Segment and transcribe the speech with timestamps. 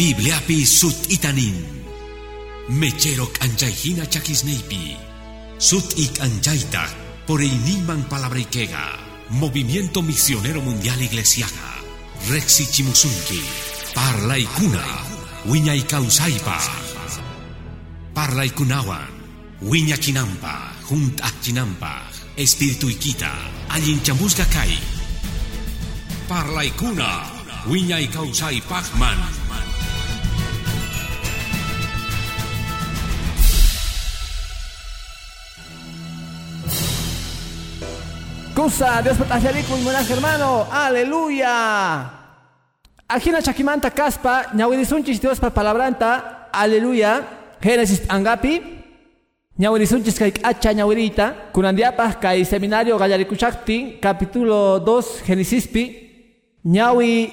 [0.00, 1.60] Bibliapi sut itanin.
[2.72, 4.96] Mecherok anjayhina chakisneipi.
[5.60, 6.88] Sut ik anjaita
[7.26, 8.96] por iniman palabrikega.
[9.28, 11.84] Movimiento Misionero Mundial Iglesiaga.
[12.32, 13.44] Rexi Chimusunki.
[13.92, 14.80] Parla ikuna.
[15.44, 16.58] Wiña ikausaipa.
[18.14, 19.12] Parla ikunawan.
[19.60, 20.80] Wiña kinampa.
[20.88, 22.08] Junt chinampa.
[22.36, 22.88] Espíritu.
[23.68, 24.00] Allin
[24.48, 24.78] kai.
[26.28, 27.20] Parla ikuna.
[27.68, 29.39] Wiña ikausai pachman.
[38.60, 42.10] Cosa, Dios patashariku buenas hermano, aleluya.
[43.08, 47.24] Ajina chakimanta kaspa, ñawirisunchis Dios pa palabranta, aleluya.
[47.58, 48.60] Génesis angapi,
[49.56, 57.32] ñawirisunchis kay acha ñawirita, kunandiapaj kay seminario gallarikuchakti, capítulo 2, Génesispi, ñawi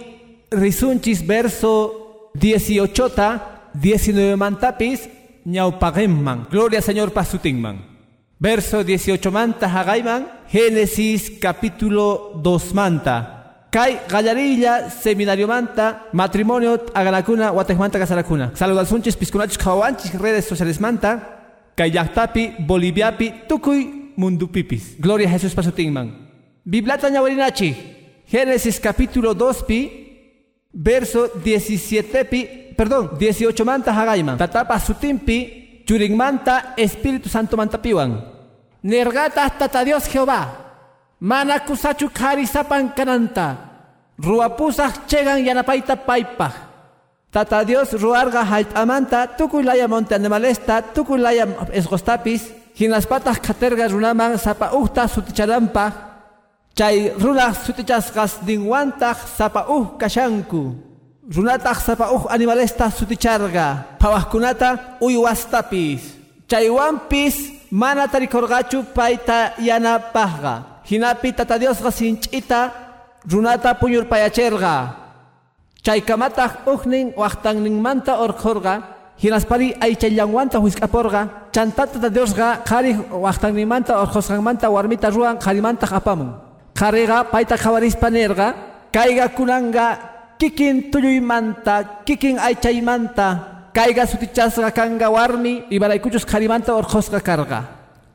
[0.50, 3.42] risunchis verso 18,
[3.74, 5.10] 19 mantapis,
[5.44, 6.48] ñaupagemman.
[6.50, 7.97] Gloria Señor pasutingman.
[8.40, 13.66] Verso 18 manta hagaiman, Génesis capítulo 2 manta.
[13.72, 18.52] Kai gallarilla seminario manta, matrimonio aganacuna, guatejmanta casaracuna.
[18.54, 21.74] Saludos sunchis piscunachos kawanchis redes sociales manta.
[21.76, 21.92] Kai
[22.60, 24.96] boliviapi, tukuy mundupipis.
[25.00, 26.30] Gloria a Jesús pasutingman.
[26.64, 27.76] Biblata ñawarinachi.
[28.28, 34.38] Génesis capítulo 2 pi, verso 17 pi, perdón, 18 manta hagaiman.
[34.38, 35.57] Tatapa sutimpi,
[35.88, 38.20] Churingmanta Espíritu Santo mantapiwan.
[38.84, 40.68] Nergata tata Dios Jehová.
[41.24, 43.56] Mana kusachu kari sapan kananta.
[44.20, 46.52] Ruapusach chegan yanapaita paipa.
[47.32, 52.52] Tata Dios ruarga halt amanta tukulaya monte animalesta tukulaya esgostapis.
[52.76, 55.92] Hinaspatas katerga runaman sapa uhta suticharampa.
[56.76, 59.88] Chay runa sutichasgas dingwantach sapa uh.
[61.28, 66.16] Runataq sapa uj animalesta suticharga, pawajkunata uywastapis.
[66.48, 70.80] Chaywanpis mana tarikorgachu paita yanapajga.
[70.88, 72.72] Hinapi tata Diosqa sinch'ita
[73.28, 74.96] runata puñurpayacherga.
[75.84, 85.36] Chaykamataq ujnin waqtanninmanta orkhorga, hinaspari aychayllanwanta huiskaporga, chantata tata Diosqa qari waqtanninmanta orkhosqanmanta warmita ruan
[85.36, 86.40] qarimantaq apamun.
[86.74, 88.56] Qariqa paita qawarispa nirqa,
[88.96, 97.62] kayga kunanga kikin tullumanta, kikin aychaymanta, kayga sutichasqa kanga warmi, ibaraykuchus qarimanta orkhosqa karga.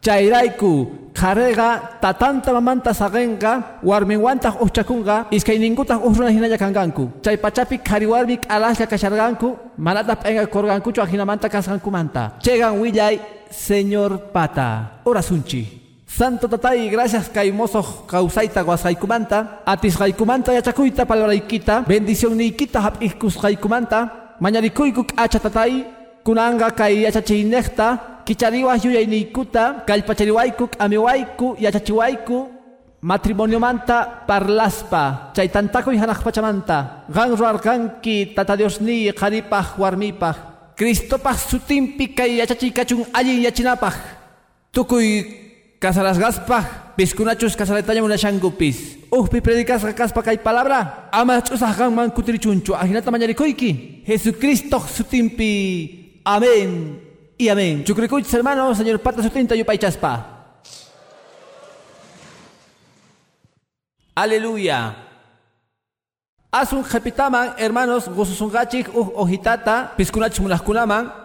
[0.03, 7.23] Chayrayku, qarega tatanta mamanta saqenqa, warminwantaq uhchakunqa, iskayningutaq uhruna hinalla kanganku.
[7.23, 12.39] Chay pachapi qhari warmi k'alashqa kasharqanku, manata p'enqa korgankuchu ajinamanta kasqankumanta.
[12.43, 14.99] Chegan willay, Señor Pata.
[15.05, 15.82] Orasunchi.
[16.13, 25.87] Santo Tatay, gracias caimoso causaita guasaikumanta, atisgaikumanta yachakuyta palabaraykita, bendición niykita hap'ijkusqaykumanta, mañarikuykuk acha tatay,
[26.23, 32.49] kunanga kay yachachinekta, kichariwas yuyayniykuta, kallpachariwaykuk amiwayku yachachiwayku,
[33.01, 40.37] matrimonio manta parlaspa, chaytantakuy hanaqpachamanta, gan ruarkanki tata Dios ni qaripaj warmipaj,
[40.77, 43.97] Cristopaj sutimpi kay yachachiykachun allin yachinapaj,
[44.73, 45.42] tukuy
[45.83, 49.03] Kasarasgaspaj, piscunachus kasaretaña munashangupis.
[49.11, 51.11] Ujpi predicas kaspa kay palabra.
[51.11, 52.71] Ama chusajgan man kutirichunchu.
[52.73, 54.05] Ajinata mañarikoiki.
[54.07, 56.23] Jesucristo sutimpi.
[56.25, 57.03] Amén
[57.37, 57.83] y amén.
[57.83, 60.47] Chucricuchis hermanos, señor pata sutinta yupaychaspa.
[64.15, 64.95] Aleluya.
[66.53, 71.22] Asun jepitaman, hermanos, gosusungachik uj ojitata, piscunachus munaskunaman,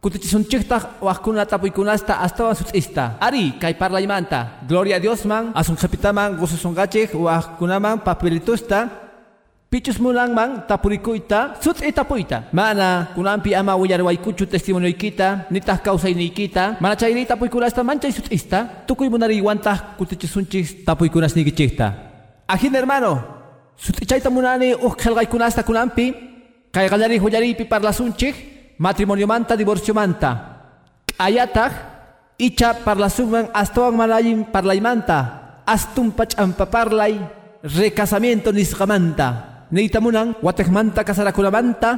[0.00, 3.20] Kutichisunchikta wajkunata puykunasta astawan sutz'ista.
[3.20, 4.64] Ari, kay parlaymanta.
[4.66, 8.88] Gloria a Dios man, asun jepitaman gususungachik wajkunaman papelitusta.
[9.70, 12.48] Pichus mulang man tapurikuyta, sutz'ita puyta.
[12.52, 16.80] Mana, kunampi ama willarwaykuchu testimonioykita, nitah kawsayniykita.
[16.80, 18.86] Mana chayrita puykunasta manchay sutz'ista.
[18.86, 21.92] Tukuy munariywantah kutichisunchik tapuykunas nikichikta.
[22.48, 23.20] Ajin hermano,
[23.76, 26.14] sutz'ichayta munani uj khelgaykunasta kunampi.
[26.72, 30.56] Kay gallari huyaripi parlasunchik matrimonio manta, divorcio manta.
[31.20, 31.72] Ayataj,
[32.40, 37.20] icha parlasuman astawan malayin parlaymanta, astum pachampa parlay,
[37.60, 39.68] recasamiento nisqamanta.
[39.70, 41.90] Neitamunan, watekmanta kasarakunamanta,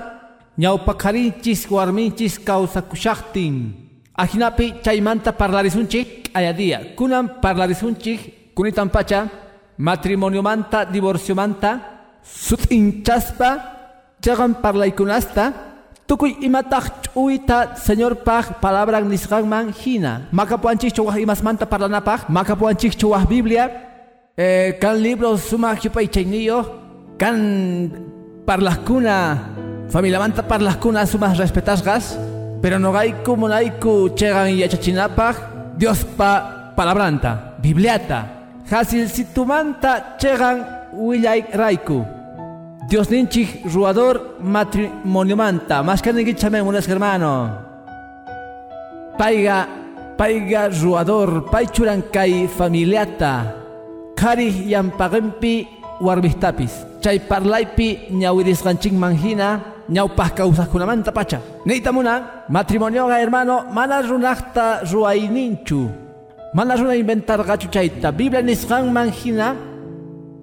[0.58, 3.79] ñawpakharinchis warminchis kawsakushaqtin.
[4.19, 6.93] Ajinapi chaymanta parlarisunchik ayadia.
[6.99, 9.31] Kunan parlarisunchik kunitan pacha,
[9.79, 13.50] matrimonio manta, divorcio manta, sutinchaspa,
[14.20, 15.71] chagan parlaykunasta,
[16.12, 20.29] Tukuy imataq ch'uyta Señor paj palabra nisqanman hina.
[20.31, 23.64] Makapuanchikchu waj imasmanta parlanapaq, makapuanchikchu waj Biblia,
[24.37, 26.59] eh, kan libros sumaq yupay chayniyo,
[27.17, 27.37] kan
[28.44, 29.17] parlaqkuna
[29.88, 32.19] familia manta las kunas sumas respetasgas,
[32.61, 38.61] pero no hay como naiku chegan y achachinapag, Dios pa palabranta, bibliata.
[38.70, 41.41] Hasil situmanta chegan willay
[42.88, 47.58] Dios ninchi ruador matrimonio manta, más que ninguichame unas hermano.
[49.17, 49.69] Paiga,
[50.19, 53.55] paiga ruador, paichuran kai familiata.
[54.17, 55.69] Kari yampagempi
[56.00, 56.87] warmistapis.
[57.00, 61.40] Chay parlaypi ñawirisqanchik manhina ñawpaj kawsaqkunamanta pacha.
[61.64, 65.88] Neytamuna matrimonioqa hermano mana runaqta ruayninchu.
[66.55, 68.12] Mana runa inventarqachu chayta.
[68.12, 69.56] Biblia nisqanman hina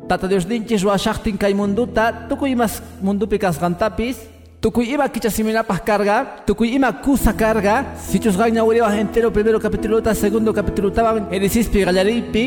[0.09, 4.17] Tata Dios dinchis ruashaqtin kay munduta tukuy imas mundupi kasqantapis
[4.59, 6.17] tukuy ima kichasimilapaj carga
[6.50, 12.44] tukuy ima kusa carga sichusqan ñawiriwaj entero primero capitulota segundo capitulutaban erisispi qallariypi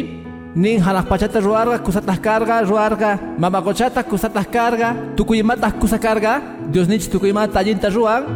[0.57, 7.61] nin pachata ruarga kusataq carga ruarga mamakochata kusataq carga tukuymataq kusa carga Dios nichi tukuymata
[7.61, 8.27] allinta ruan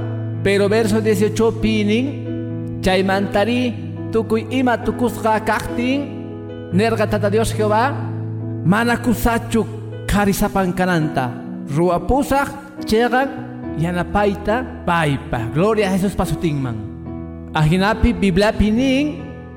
[0.45, 2.07] pero verso 18 pi nin
[2.81, 3.75] chaymantari
[4.13, 8.15] tukuy ima tukusqa kaqtin nerga tata Dios Jehová
[8.67, 9.63] mana kusachu
[10.11, 11.31] karisapan kananta
[11.71, 13.29] ruapusaq chegan
[13.79, 16.75] yanapaita paipa gloria a Jesús pasutinman
[17.55, 19.07] ajinapi bibliapi nin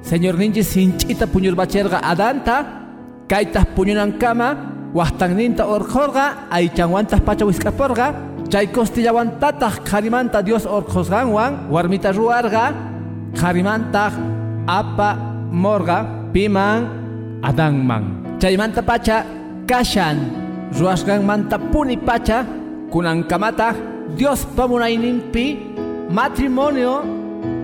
[0.05, 2.85] señor ninji sinchita puñurbacherga adanta
[3.25, 4.49] kaitas puñunan kama
[4.93, 8.13] waqtanninta orqorqa aychanwantas pacha wiskaporqa
[8.45, 12.73] chay kostillawantataq qarimanta Dios orqosqanwan warmita ruarqa
[13.33, 14.13] qarimantaq
[14.69, 15.09] apa
[15.49, 16.85] morga piman
[17.41, 19.25] adanman chaymanta pacha
[19.67, 20.17] kashan.
[20.71, 22.45] Ruashgan manta puni pacha
[23.27, 23.75] kamata
[24.15, 25.57] Dios pamunayninpi
[26.09, 27.05] matrimonio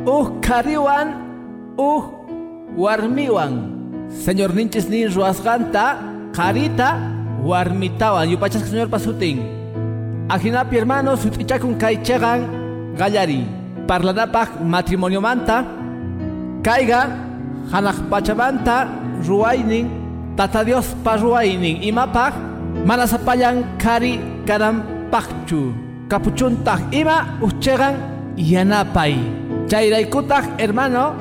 [0.05, 1.07] uh kariwan
[1.77, 2.03] uh
[2.77, 3.73] warmiwan
[4.09, 5.97] Señor ninchis nin ruasganta
[6.33, 6.97] karita
[7.43, 8.29] warmitawan.
[8.29, 9.41] Yupachas señor pasutin.
[10.29, 12.45] Ajinapi hermano sutichakun kaichegan
[12.97, 13.45] gallari.
[13.87, 15.65] Parlanapaj matrimonio manta
[16.63, 17.09] kaiga
[17.71, 18.89] hanak pachamanta
[19.25, 20.04] ruaynin
[20.35, 22.35] Tata Dios paruainin imapaq
[22.83, 25.71] manasapayan kari karam pakchu
[26.11, 27.95] kapuchuntaq ima uchegan
[28.35, 29.15] yanapay
[29.71, 31.15] chayraykutaq hermano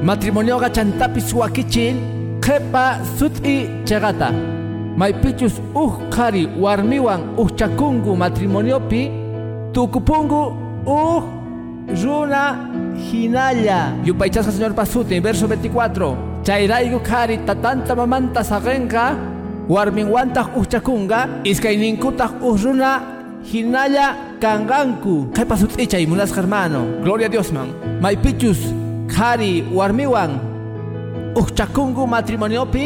[0.00, 2.00] matrimonioqa chantapis wakichin
[2.40, 4.32] qhepa sut'i chegata
[4.96, 9.12] maypichus uj qhari warmiwan uhchakungu matrimoniopi
[9.76, 10.42] tukupungu
[10.88, 11.24] uj
[12.00, 12.69] runa
[13.08, 19.04] hinalla yupaychasqa señor pasutin verso 24 chayraygu kari tatanta mamanta saqenqa
[19.68, 21.18] warminwantaq uhchakunqa
[21.50, 22.90] iskayninkutaq uhruna
[23.50, 24.06] hinalla
[24.42, 27.68] kanqanku qhipa sut'ichay munasqa hermano gloria a diosman
[28.02, 28.60] maypichus
[29.14, 30.32] kari warmiwan
[31.40, 32.84] uhchakunku matrimoniopi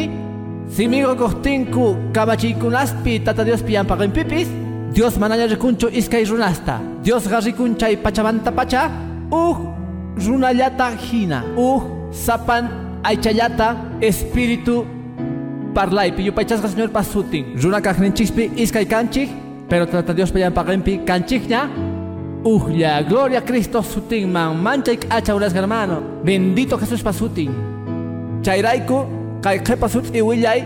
[0.75, 1.85] simigo kohtinku
[2.15, 3.73] kamachiykunaspi tata diospi
[4.15, 4.49] pipis
[4.95, 6.79] Dios manalla rikunchu iskay runasta.
[7.03, 8.89] Dios rikuncha pachamanta pacha
[9.29, 9.57] uj
[10.17, 11.43] runallata hina.
[11.55, 12.69] Uj sapan
[13.03, 14.85] aychayata espíritu
[15.73, 17.55] parlaypi yupaychasqa señor pasutin.
[17.61, 19.29] Runa kaqninchispi iskay kanchik
[19.69, 21.69] pero trata Dios payanpaqinpi kanchikña.
[22.45, 24.61] Ujya, gloria a Cristo sutin man.
[24.61, 26.21] Manchay acha unas hermano.
[26.23, 27.49] Bendito Jesús pasutin.
[28.43, 29.05] Chayraiku
[29.41, 30.61] kay qhepasut iwillay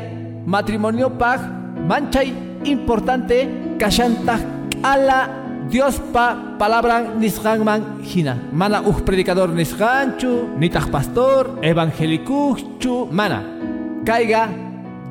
[0.46, 1.40] matrimonio pag
[1.88, 2.34] manchay
[2.66, 3.48] importante
[3.80, 4.44] kashantaq
[4.84, 5.39] ala
[5.70, 8.34] Dios pa palabra nisqanman hina.
[8.52, 11.62] Mana uj predicador nisqanchu, nitaq pastor,
[12.82, 13.46] chu mana.
[14.04, 14.50] Caiga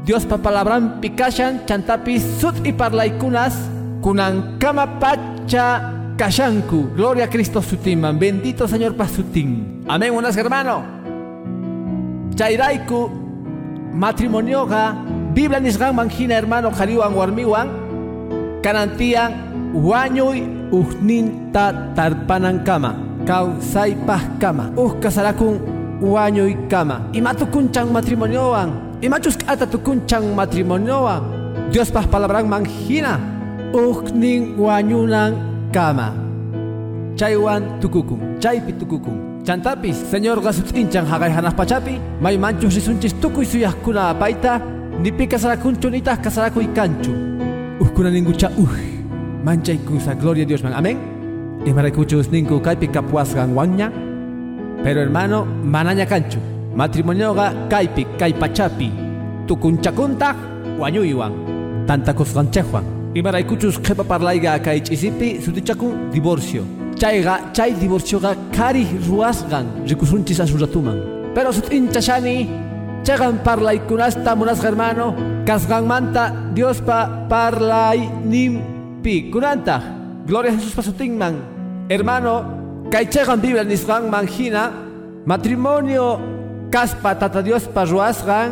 [0.04, 3.54] Dios pa palabran pikashan chantapis sut y parlaykunas
[4.02, 6.90] kunan kama pacha kashanku.
[6.96, 8.18] Gloria a Cristo sutimman.
[8.18, 9.84] Bendito Señor pasutin.
[9.86, 10.82] Amén, unas hermano.
[12.34, 13.10] Chairaiku
[13.94, 14.94] matrimonioga
[15.34, 17.68] Biblia nisqanman hina hermano kariwan warmiwan
[18.62, 22.96] kanantian Wañuy ujninta tarpanan kama,
[23.28, 25.60] kawsaypaj kama, uj kasarakun
[26.00, 27.04] wañuy kama.
[27.12, 28.72] Ima tukunchan matrimonioan,
[29.02, 31.20] ima chusk'ata tukunchan matrimonioan.
[31.68, 33.20] Dios paj palabran manjina,
[33.76, 35.36] ujnin wañunan
[35.72, 36.16] kama.
[37.16, 39.44] Chaywan tukukun, chaypi tukukun.
[39.44, 44.60] Chantapis, señor gasut inchan hagay hanas pachapi, may manchus risunchis tukuy suyahkuna apaita,
[45.02, 47.12] ni pi kasarakunchu nitah kasarakuy kanchu.
[47.80, 48.87] Ujkuna ningucha uj
[49.44, 50.98] manchay kusa gloria a Dios amén.
[51.64, 53.92] Y maracuchus ninku kaipi kapuasgan wanya
[54.82, 56.38] pero hermano manaña canchu.
[56.74, 58.92] Matrimonio ga kaipi kaipachapi
[59.46, 60.34] tukunchakunta
[60.78, 61.32] wanyuywan
[61.86, 66.62] tanta kusganchejuan y maracuchus kepa parlaiga kai chisipi sutichakun divorcio.
[66.96, 72.48] Chayga chay divorcio ga kari ruasgan rikusunchis asuratuman pero sutinchashani
[73.02, 75.14] chegan parlaikunasta munas hermano.
[75.46, 78.77] Kasgan manta Dios pa parlay nim
[79.08, 81.40] pi Gloria a Jesús pasutingman.
[81.88, 82.44] Hermano,
[82.92, 84.68] kaichegan Biblia nisgan manjina,
[85.24, 86.20] matrimonio
[86.70, 88.50] kaspa tata Dios paruasgan,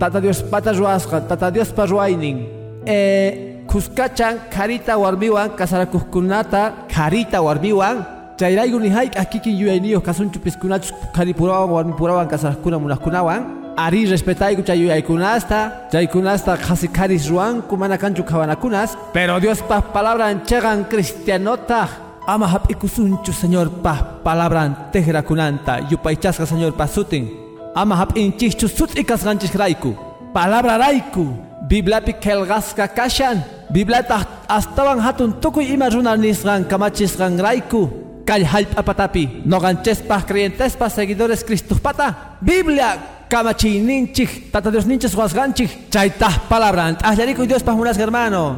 [0.00, 2.48] tata Dios pata ruasgan, tata Dios paruainin.
[2.86, 8.00] Eh, kuskachan karita warmiwan kasarakuskunata karita warmiwan.
[8.40, 15.88] Chayraygu ni hayk akikin yuyayniyo kasunchu piskunachus karipurawan warmipurawan kasaraskuna munaskunawan ari respetayku chay yuyaykunasta
[15.92, 21.88] chaykunasta qasi karis ruwanku mana kanchu qhawanakunas pero Dios pa palabra chegan cristianota.
[22.26, 27.30] Ama hap'ikusunchu señor pa palabra tejrakunanta yupaychasqa señor pa sutin.
[27.74, 29.94] Ama hap'inchikchu sut'ikasqanchikrayku
[30.34, 31.26] palabra rayku
[31.70, 37.82] Bibliapi kelgasqa kashan Bibliata astawan hatun tukuy ima runa nisqan kamachisqan rayku
[38.26, 47.46] kay hallp'apatapi noqanchespaj creyentespaj seguidores Cristuspata Biblia kamachiyninchik tata Dios ninchis wasqanchik chaytaj palabra t'ajlarikuy
[47.46, 48.56] Dios munas hermano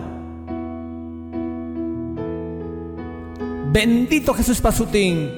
[3.68, 5.28] Bendito Jesús pasutin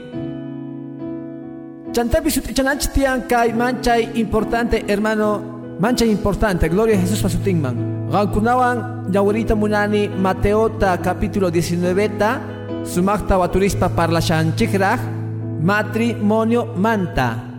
[1.90, 8.06] Chantapi sutichananchis tiyan kay manchay importante hermano mancha importante, gloria a Jesús pasutingman.
[8.12, 12.40] Gankunawan yawarita munani Mateota capítulo 19 ta
[12.84, 15.00] sumakta waturispa parlashanchikraj
[15.64, 17.49] matrimonio manta.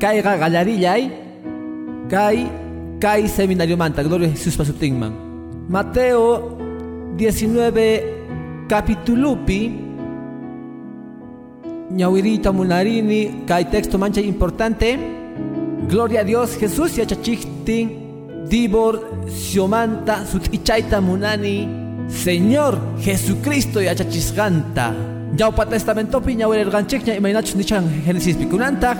[0.00, 1.10] Kaiga gallarillay
[2.10, 2.46] kai
[3.00, 5.12] kai seminario manta, gloria a Jesús pasutingman.
[5.68, 6.56] Mateo
[7.16, 9.84] 19 capitulupi.
[11.90, 14.98] Ñawirita munarini kai texto mancha importante.
[15.88, 21.68] Gloria a Dios, Jesús y achachichtin, Dibor, Xiomanta, Sutichaita Munani,
[22.08, 24.94] Señor Jesucristo y achachisganta.
[25.36, 28.96] Yaupa testamento piña el ganchekña y mainachus nichan Génesis picunanta.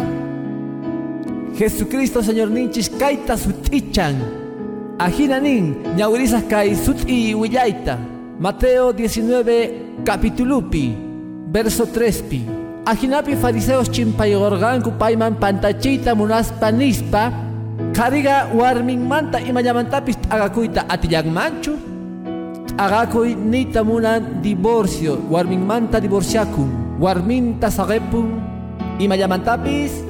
[1.57, 4.17] Jesucristo, Señor ninchis, kaita sutichan.
[4.99, 7.99] Ajinanin, ñawirizas kai sut y willaita.
[8.39, 10.95] Mateo 19, capitulupi,
[11.49, 12.45] verso 3 pi.
[12.85, 17.33] Ajinapi fariseos chimpayogorganku payman pantachita munaspa nispa
[17.93, 21.75] kariga warminmanta imayamantapis agakuyta atillagmanchu
[22.79, 28.39] agakuy nita munan divorcio warminmanta divorciakun warminta saqepun
[29.03, 30.06] imayamantapis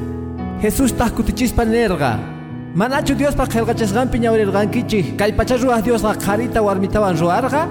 [0.63, 2.19] Jesús tahkutichispa nerga
[2.75, 7.69] manachu Diospa qelqachasqanpi ñawrirqankichik kay pacha ruwaq Diosqa qarita warmitawan ruwarqa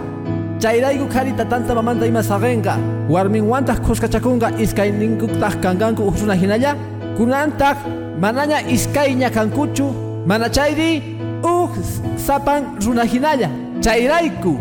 [0.62, 2.78] chayrayku karita tanta mamanta ima sagenga
[3.10, 6.72] warminwantaq qusqachakunqa iskay ninkuktaq kankanku uq runa hinalla.
[7.18, 7.78] Kunantaq
[8.22, 9.88] manaña iskayña kankuchu
[10.26, 11.72] mana chayri uq
[12.18, 13.50] sapan runa hinalla.
[13.82, 14.54] Chayrayku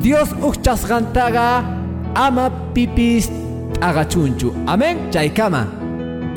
[0.00, 1.64] Dios uq chasqantaqa
[2.14, 3.28] ama pipis
[3.80, 5.85] t'aqachunchu amén chaykama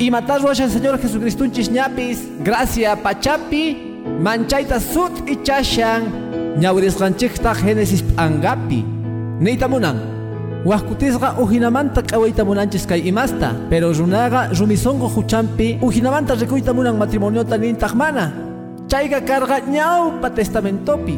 [0.00, 3.76] imata ruwashan Señor Jesucristunchis ñapis gracia pachapi
[4.24, 6.02] manchayta sut ichashan
[6.60, 9.00] ñawirisqanchikta Génesis p'angapi
[9.40, 9.96] Neitamunan,
[10.66, 17.94] Huascutisqa uhinamanta k'awayta munanchis kay imasta, pero runaqa rumisongo huchampi uhinamanta rikuyta munan matrimoniota nintaq
[17.94, 18.32] mana.
[18.86, 21.16] Chayqa karqa ñawpa testamentopi.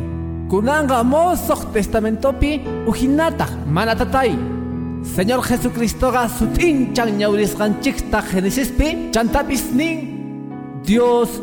[0.48, 4.61] Kunanqa mosoq testamentopi uhinataq mana tatay.
[5.02, 9.98] Señor Jesucristoqa sutinchan ñawrisqanchikta Genesispi chantapis nin
[10.86, 11.42] Dios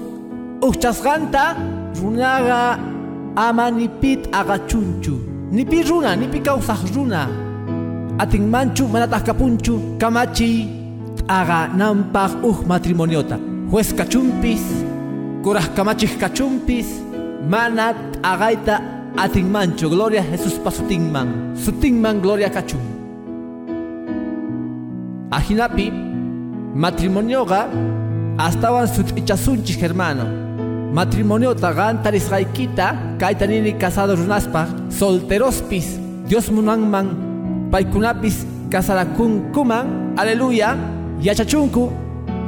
[0.61, 1.55] uchasqanta
[2.01, 2.79] runaqa
[3.35, 5.19] ama nipit agachunchu.
[5.51, 7.27] Nipi runa, nipi kawsaq runa.
[8.17, 10.67] Ating manchu manataq kapunchu kamachi
[11.27, 13.37] aga nampaq uj matrimoniota.
[13.69, 14.63] Juez kachumpis,
[15.43, 16.87] kuraj kamachij kachumpis,
[17.49, 18.81] mana agaita
[19.17, 21.55] ating manchu gloria Jesús pasutingman.
[21.55, 22.98] Sutingman gloria kachum.
[25.31, 25.93] Ajinapi
[26.73, 27.69] matrimonioga
[28.37, 30.25] astawan sutichasunchis hermano.
[30.93, 37.13] Matrimonio tagan tarisqaykita kaytanini casado runaspa solterospis Dios munanman
[37.69, 38.41] paykunapis
[39.53, 40.75] kuman aleluya
[41.21, 41.91] yachachunku.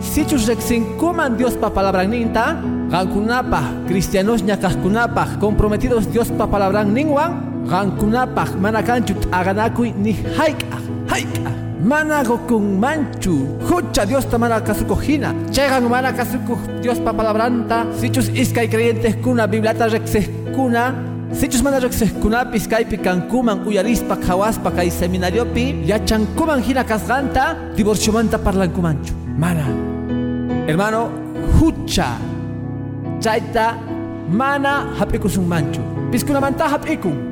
[0.01, 0.49] Sichus
[0.97, 2.57] kuman Dios pa palabra ninta
[2.89, 7.37] gankunapaj cristianos ñakajkunapaj comprometidos Dios pa palabra ninwan
[7.69, 10.80] gankunapaj manakanchut aganakuy ni hayk'aj
[11.11, 13.47] hayk'aj mana gokun manchu.
[13.67, 17.85] Hucha Dios ta mana kasuko hina chegan mana kasuko Dios pa palabranta.
[17.99, 20.93] Sichus iskay creyentes kuna biblata rexes kuna.
[21.33, 25.83] Sichus mana rexes kuna piskaypi kankuman uyarispa khawaspa kay seminariopi.
[25.85, 29.65] Yachankuman hina kasganta divorciomanta manchu mana.
[30.67, 31.09] Hermano
[31.59, 32.17] hucha
[33.19, 33.75] chaita
[34.29, 35.81] mana hapikusun manchu.
[36.11, 37.30] Piskunamanta hapikun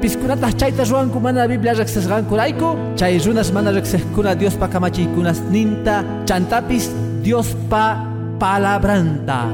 [0.00, 6.04] piskunata chayta ruanku mana Biblia riqsisqankurayku chay runas mana riqsiqkuna Diospa kamachiykunas ninta.
[6.26, 6.90] Chantapis
[7.22, 7.98] Diospa
[8.38, 9.48] palabranta.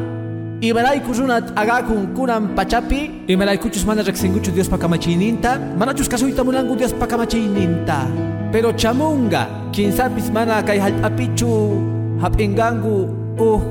[0.61, 3.25] Imarayku runat agakun kunan pachapi.
[3.32, 8.04] Imaraykuchus mana reksinguchu Dios pakamachininta Manachus kasuyta munangu Dios pakamachininta
[8.52, 11.80] Pero chamunga Kinsapis mana kay halpapichu
[12.20, 13.09] Hapingangu
[13.40, 13.62] uh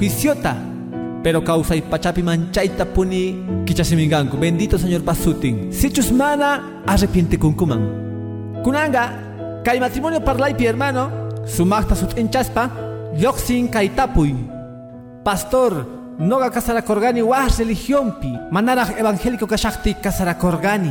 [0.00, 0.71] juiciota
[1.22, 9.60] Pero causa y pachapi manchaita puni Kichasimingangu Bendito Señor Pasutin Sichus mana arrepiente kunkuman Kunanga
[9.64, 11.10] Kay matrimonio parlaipi hermano.
[11.46, 12.70] Sumachta sut enchaspa
[13.16, 14.34] Yoxin kay tapuy
[15.22, 15.86] Pastor
[16.18, 18.34] noga kasarakorgani wah religionpi.
[18.50, 20.90] Manaraj evangélico kashakti kasarakorgani.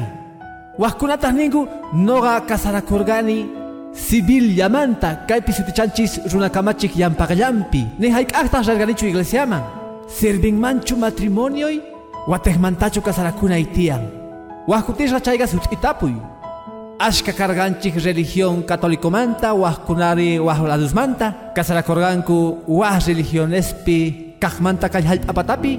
[0.77, 3.45] Wahkunataj ningu noga kasarakorgani.
[3.93, 9.80] Civil llamanta kaypi sutichanchis runakamachik yampaqllampi ni hayk'aqtaj rarganichu iglesiaman
[10.19, 11.81] servinmanchu matrimonioy
[12.27, 14.03] watejmantachu kasarakunay tiyan
[14.67, 16.15] wahkutisqa chayqa sut'itapuy
[16.99, 25.73] ashka karganchik religión católicomanta wahkunari wahladusmanta kasarakorganku wah religionespi kajmanta kay hallp'apatapi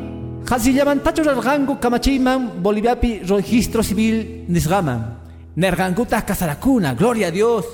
[0.48, 5.22] qasillamantachu rarqanku kamachiyman Boliviapi registro civil nisqaman
[5.56, 7.66] nerqankutaj kasarakuna gloria a Dios.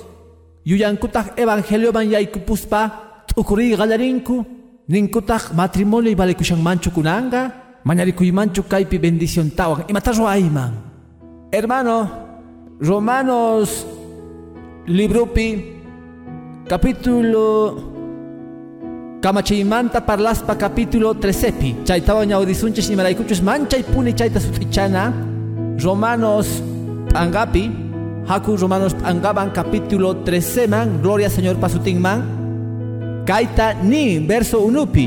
[0.65, 2.91] Yuyankutaj evangelioman yaykupuspa
[3.27, 4.58] t'ukuriy qallarinku
[4.89, 7.51] ninkutaj matrimonio valekushanmanchu kunanga
[7.85, 10.73] mañarikuymanchu kaypi bendición tawan imata ruayman
[11.53, 12.09] hermano
[12.81, 13.85] Romanos
[14.87, 15.77] libropi
[16.65, 17.45] capítulo
[19.21, 25.13] Kamachimanta parlaspa capítulo 13 Chaytawa ñawdisunchis imaraykuchus manchay puni chayta sutichana
[25.77, 26.63] Romanos
[27.13, 27.69] angapi
[28.25, 32.38] Haku Romanos angaban capítulo 13 man Gloria Señor pasutin man
[33.29, 35.05] Kaita ni verso unupi.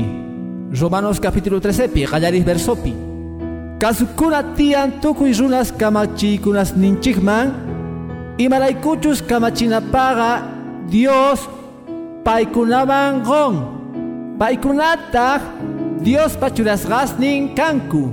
[0.79, 2.95] Romanos capítulo 13 pi Gallaris versopi
[3.77, 7.51] Kasukuna tian tukuy runas kamachikunas ninchikman
[8.39, 10.39] Imaraykuchus kamachinapaga
[10.87, 11.49] Dios
[12.23, 13.55] paikunaban gon.
[14.39, 15.41] Paykunataq
[15.99, 18.07] Dios pachurasqasnin kanku.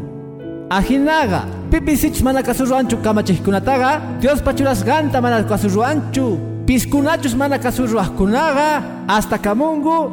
[0.70, 6.34] Ajinaga pipisich mana kasurruanchu kamachikkunataqa Dios pachurasqanta mana kasurruanchu
[6.66, 10.10] piskunachus mana kasurruaqkunaqa hasta kamungu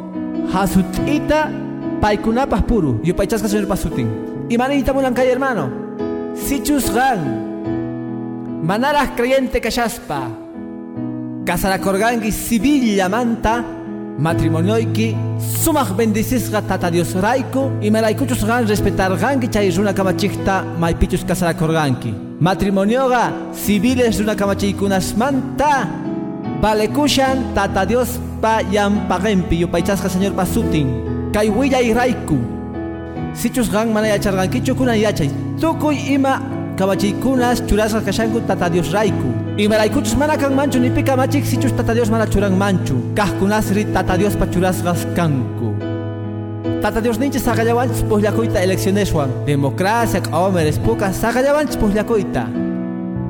[0.52, 1.40] hasut'ita
[2.00, 3.00] paykunapaq puru.
[3.04, 4.08] Yupaychasqa señor pasutin.
[4.50, 5.70] Imaniyta munan kay hermano.
[6.34, 7.20] Sichusqan
[8.62, 10.20] manaraq creyente kashaspa
[11.46, 13.64] kasarakorganki sibillamanta
[14.18, 15.16] matrimonioiki
[15.62, 17.70] sumaq bendisisqa tata Dios raiku.
[17.82, 24.34] Imaraykuchus qan respetarqanki chay runa kamachikta maypichus kasarakorqanki matrimonioqa civiles runa
[26.58, 30.86] kamachiykunasmanta valekushan tata Dios pa yampaqenpi yupaychasqa señor pasutin
[31.32, 32.38] kay willay raiku.
[33.34, 35.30] Sichus qan mana yacharqankichu kunan yachay.
[35.60, 36.40] Tukuy ima
[36.76, 39.32] kamachiykunas churasqa kashanku tata Dios raiku.
[39.58, 45.74] Imaraykuchus mana kanmanchu nipi kamachik sichus tata Dios mana churanmanchu kajkunasri tata Dios pachurasqas kanku.
[46.82, 52.46] Tata Dios ninchis saqallawanchis pullakuyta eleccioneswan democracia q'awameres puka saqallawanchis pullakuyta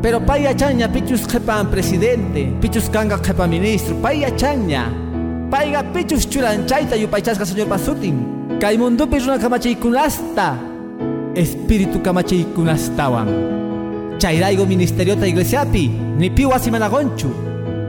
[0.02, 4.86] Pero pay achaña pichus qhepan presidente pichus kanga qhepa ministro pay achaña
[5.50, 8.16] payqa pichus churanchayta yupaychasqa señor pasutin
[8.60, 10.54] kay mundupi runa kamachiykunasta
[11.34, 13.28] espíritu kamachiykunastawan
[14.18, 16.58] chayraigo ministeriota iglesiapi ni piwa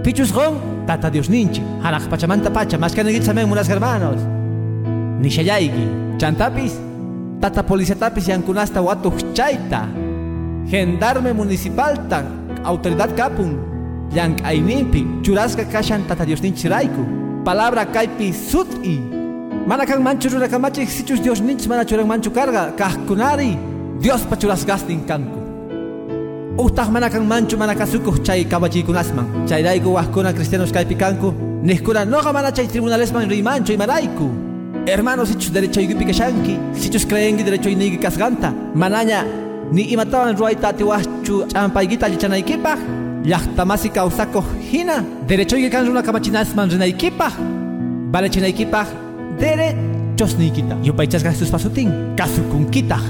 [0.04, 4.18] pichus gon tata dios ninchi halaq pachamanta pacha más que neguitzamen munas hermanos
[5.22, 6.74] ni shayaigi chantapis
[7.42, 9.88] tata policiatapis yankunasta watu chaita
[10.72, 12.24] gendarme municipalta
[12.64, 13.58] autoridad kapun
[14.14, 17.04] yank ainimpi churasca kashan tata dios ninchi raiku
[17.46, 18.98] palabra kaipi sut'i
[19.70, 23.58] mana kan manchu runa kamachi sichus dios ninchi mana churan manchu carga kahkunari
[24.02, 25.40] dios pachurasgastin kanku.
[26.60, 31.34] Utah mana kang manchu mana kasukuh chay kawachiykunasman chayrayku wajkuna cristianos kaypi kanku.
[31.64, 34.28] Niskuna noqa mana chay tribunalesman rimanchu imarayku
[34.88, 39.26] hermanos sichus derechoykipi kashanki sichus creenki derechoyniyki kasqanta manaña
[39.72, 42.80] ni imatawan ruayta atiwahchu ch'ampaykita allichanaykipaq
[43.26, 45.04] llaqtamasi kawsakuq hina.
[45.28, 47.34] Derechoyki kan runa kamachinasman rinaykipaq
[48.14, 48.88] valechinaykipak
[49.40, 53.04] derechosniykita yupaychasqa Jesus pasutin kasukunkitaq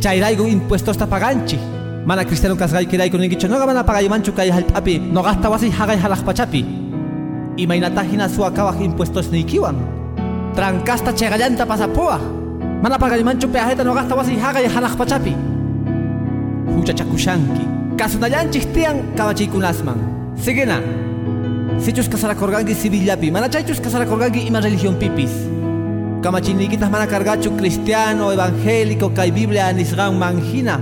[0.00, 1.60] chayrayku impuestosta paganchik
[2.06, 6.64] mana cristiano kasgay kirayku ninkichu noqa mana pagaymanchu kay hallp'api noqaqta wasi haqay halaqpachapi
[7.56, 9.76] imaynata hina suwakawaq impuestos niykiwan
[10.56, 12.22] trankasta chayqallanta pasapuwaq
[12.82, 15.51] mana pagaymanchu peajeta noqaqta wasi haqay halaqpachapi
[16.82, 17.64] huchachakushanki
[17.96, 19.98] kasunallanchik tiyan kamachiykunasman
[20.34, 20.82] sigina
[21.78, 25.30] sichus kasarakorganki civillapi mana chaychus kasarakorganki ima religión pipis.
[26.22, 30.78] Kamachinikitas mana kargachu cristiano evangélico kay biblia nisqan manhina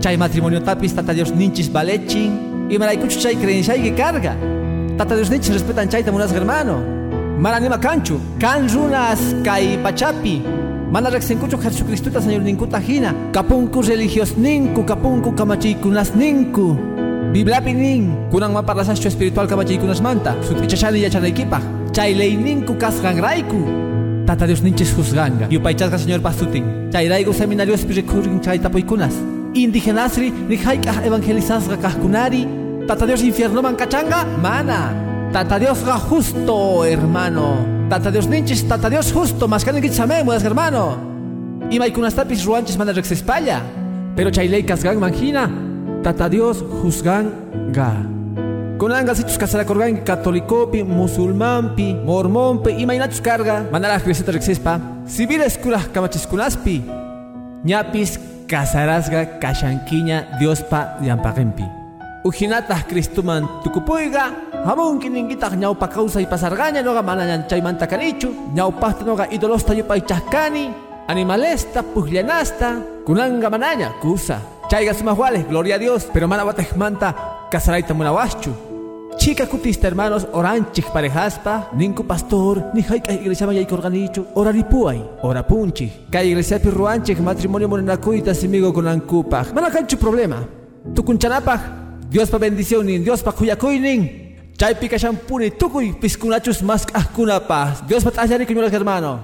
[0.00, 2.30] chay matrimonio tapis tata Dios ninchis balechin.
[2.70, 4.36] Y maraykuchu chay que carga.
[4.98, 6.78] Tata Dios ninchis respetan chayta munas hermano.
[7.38, 10.42] Maranima canchu kan runas kay pachapi
[10.90, 13.14] Mana rexenkuchu Jesucristuta Señor ninkuta hina.
[13.32, 16.76] Kapunku religios ninku, kapunku kamachikunas ninku.
[17.32, 20.36] Biblapi nin, kunang maparlasasyo espiritual kamachikunas manta.
[20.42, 21.60] Sutichachani yachanaykipa.
[21.92, 23.58] Chaylay ninku kasgan raiku.
[24.26, 25.48] Tata Dios ninches juzganga.
[25.50, 26.90] Yupaychasga Señor Pasutin.
[26.92, 29.14] Chayraigo seminarios pirikurin chaytapoykunas.
[29.54, 32.46] Indigenasri rihaikah evangelizasga kahkunari.
[32.86, 34.24] Tata Dios infierno man kachanga.
[34.40, 34.94] Mana.
[35.32, 37.73] Tata Dios ga justo, hermano.
[37.94, 39.46] Tata Dios ninches, Tata Dios justo.
[39.46, 39.70] Más que
[40.24, 40.96] mudas hermano.
[41.70, 43.62] Y maikunastapis ruanches mana rexespalla.
[44.16, 45.48] Pero chaylay kasgan manjina.
[46.02, 47.92] Tata Dios juzganga.
[48.78, 56.82] Kunanga sichus kasarakorgan catolicopi, musulmanpi, mormonpi, imainachus carga, manara creseta rexespa, civiles kuras kamachiskunaspi,
[57.64, 61.62] ñapis kasarasga kashankiña Diospa diampagempi.
[62.24, 69.28] Ujinatah Cristuman tukupuiga, hamon kiningitah ñaupa causa y pasargaña noga manañan chaymanta kanichu, ñaupahta noga
[69.30, 70.72] idolosta yupay chahkani,
[71.06, 74.40] animalesta, puhllanasta, kunanga manaña, kusa.
[74.68, 76.44] Chayga sumahuales, gloria a Dios, pero mana
[76.76, 77.14] manta
[77.50, 78.50] casaraita munawachu.
[79.18, 85.92] Chica cutista hermanos, oranchik parejaspa, ninku pastor, ni haika iglesia maya organicho, oraripuay, ora punchi.
[86.10, 89.44] Ka iglesia pirruanchik matrimonio morenakuita simigo con ankupa.
[89.54, 90.42] Mana problema.
[90.94, 91.60] Tukunchanapaj,
[92.10, 94.23] Dios pa bendición Dios pa kuyakuy nin.
[94.64, 97.84] Chay pica shampuni, tukuy piskunachus mas ahkunapa.
[97.84, 99.20] Dios pa tajari kunyulas hermano.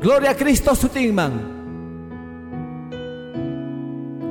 [0.00, 1.32] Gloria a Cristo sutingman.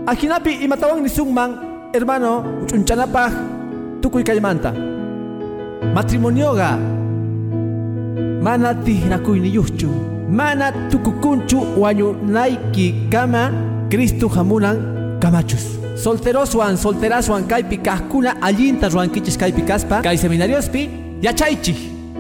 [0.10, 1.62] Akinapi imatawang ni sungman,
[1.94, 3.34] hermano, uchunchanapaj,
[4.02, 4.74] tukuy kaymanta.
[5.94, 6.74] Matrimonio ga,
[8.42, 9.94] mana tihrakuy ni yuchu,
[10.26, 13.54] mana tukukunchu wanyu naiki kama,
[13.94, 14.82] Cristo jamunan
[15.22, 15.87] kamachus.
[15.98, 20.90] Solteroswan, solteraswan kaypi kahkuna allinta ruankichis kaypi kaspa, kay seminariospi,
[21.26, 21.74] yachaychi.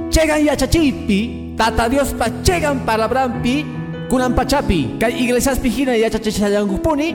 [0.10, 3.66] Chegan yachachipi, tata Diospa chegan palabrampi,
[4.10, 7.13] kunan pachapi, kay iglesiaspi hina yachachachayangupuni,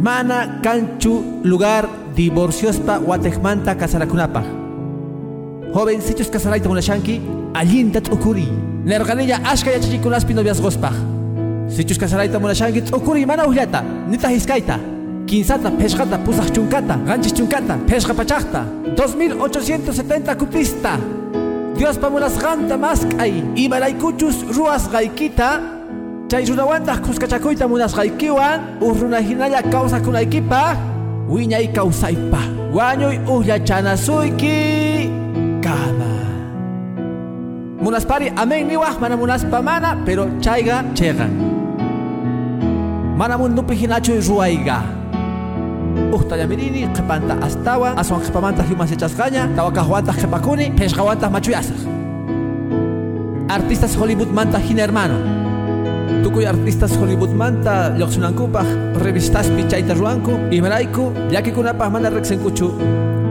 [0.00, 4.44] mana canchu lugar divorciospa watekmanta kasarakunapa.
[5.74, 7.20] Jovencitos kasarayta munashanki
[7.52, 8.46] allinta t'ukuri.
[8.86, 10.94] Nerganilla ashka yachachikunaspi noviazgospaj.
[11.68, 14.95] Sichus kasarayta munashanki t'ukuri mana ullata, nita hiskaita.
[15.26, 18.64] Kinsata, peshkata, pusaj chunkata, ganchis chunkata, peshka pachakta.
[18.96, 20.98] 2870 kupista.
[21.76, 23.42] Dios pamulas ganta maskay.
[23.56, 25.60] Imaraykuchus ruas gaikita.
[26.28, 30.76] Chay runawantaq kuskachakuyta munasqaykiwan urrunajinalla kawsakunaykipa
[31.30, 32.42] wiñay kawsaypa
[32.74, 35.10] wañuy ullachanasuyki
[35.62, 36.10] kama
[37.80, 41.30] munaspari amen niwaq mana munaspa mana pero chayga chegan
[43.16, 44.82] mana mundupi hinachuy ruwayga
[46.12, 51.80] uqtallamirini qhipanta astawan aswan qhipamanta himasechasqaña tawakaqwantaq qhipakuni pheshqawantaq machuyasaq.
[53.48, 55.18] Artistas Hollywood manta hina hermano.
[56.22, 62.68] Tukuy artistas Hollywood manta lluqsinankupaj revistaspi chayta ruanku imarayku llakikunapaj mana riqsinkuchu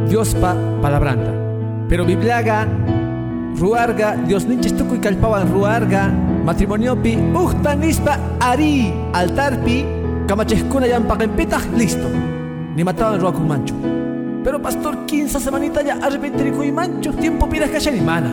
[0.09, 1.31] Diospa palabranta.
[1.89, 2.67] Pero Bibliaga
[3.59, 6.11] ruarga Dios ninchis tukuy kallpawan ruarga
[6.45, 9.85] matrimoniopi uqta nispa ari altarpi
[10.27, 12.34] kamachejkuna llampaqinpitaq listo
[12.75, 13.75] nimatawan ruakunmanchu
[14.43, 18.31] pero pastor 15 semanita ya arrepentirikuymanchu tiempo pidas kashani mana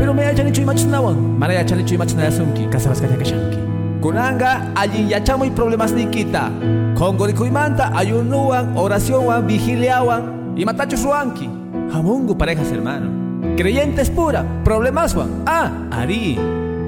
[0.00, 1.36] pero me hachan hecho imachos nawan.
[1.38, 2.64] Mana ya chan hecho imachos na yasunki.
[2.72, 3.58] Kasabas kaya kashanki.
[4.00, 6.48] Kunanga allin yachamo y problemas nikita.
[6.96, 11.50] Kongori kuimanta ayunuan, oración vigiliawan y matachos ruanki.
[11.92, 13.10] Jamungu parejas hermano.
[13.56, 15.14] Creyentes pura, problemas.
[15.44, 16.38] Ah, ari.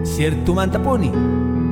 [0.05, 1.13] Cierto mantapuni.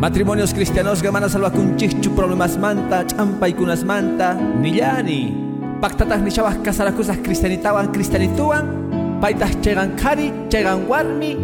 [0.00, 5.36] Matrimonios cristianos gamana salva con chichu problemas manta, champa y kunas manta, nillani.
[5.78, 11.36] Pactatas ni chavas casaracusas cristianitawan, cristianituan, paitas chegan kari, chegan warmi,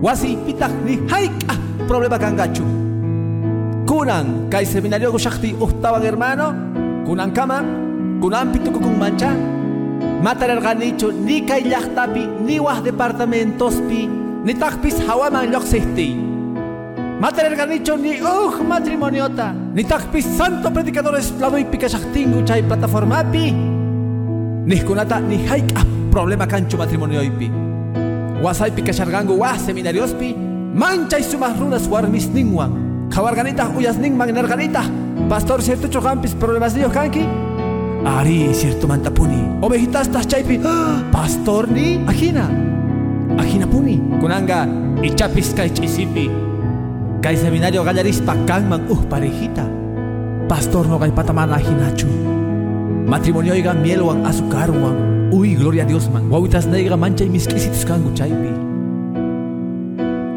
[0.00, 1.58] wasi pitah ni haika
[1.88, 2.62] problema kangachu.
[3.84, 6.54] Kunan, kai seminario shakti uhtawan hermano,
[7.04, 7.64] kunan kama,
[8.22, 9.34] kunan pituko kung mancha,
[10.22, 14.06] matar el ganicho ni kai llaktapi, ni wah departamentospi,
[14.44, 16.37] ni takpis hawaman sehti.
[17.20, 23.52] Matar el ganicho ni uh matrimoniota, ni takpis santo predicadores y pikashaktingu chay plataformapi,
[24.64, 27.50] ni kunata ni haika problema cancho matrimonio ipi.
[28.40, 30.32] Wasaipi kashargangu wa seminariospi,
[30.74, 33.10] mancha y sumas runas warmis ningwan.
[33.10, 34.84] Kawarganita uyas ningman nerganita.
[35.28, 37.26] Pastor cierto chocampis problemas dios kanki.
[38.06, 39.58] Ari cierto mantapuni.
[39.60, 40.60] Ovejitas tas chaipi.
[41.10, 42.48] Pastor ni ajina.
[43.38, 43.98] Ajina puni.
[44.20, 44.68] Kunanga
[45.02, 46.47] ichapis kai chisipi.
[47.18, 49.66] Kai seminario gallarispa kanman uh parejita.
[50.46, 52.06] Pastor no gai patamana ajinachu.
[53.10, 54.94] Matrimonio iga mielwan azucarwan.
[55.34, 56.28] Uy, gloria a Dios, man.
[56.30, 58.54] Guawitas neiga mancha y mis quisitos kangu chaypi.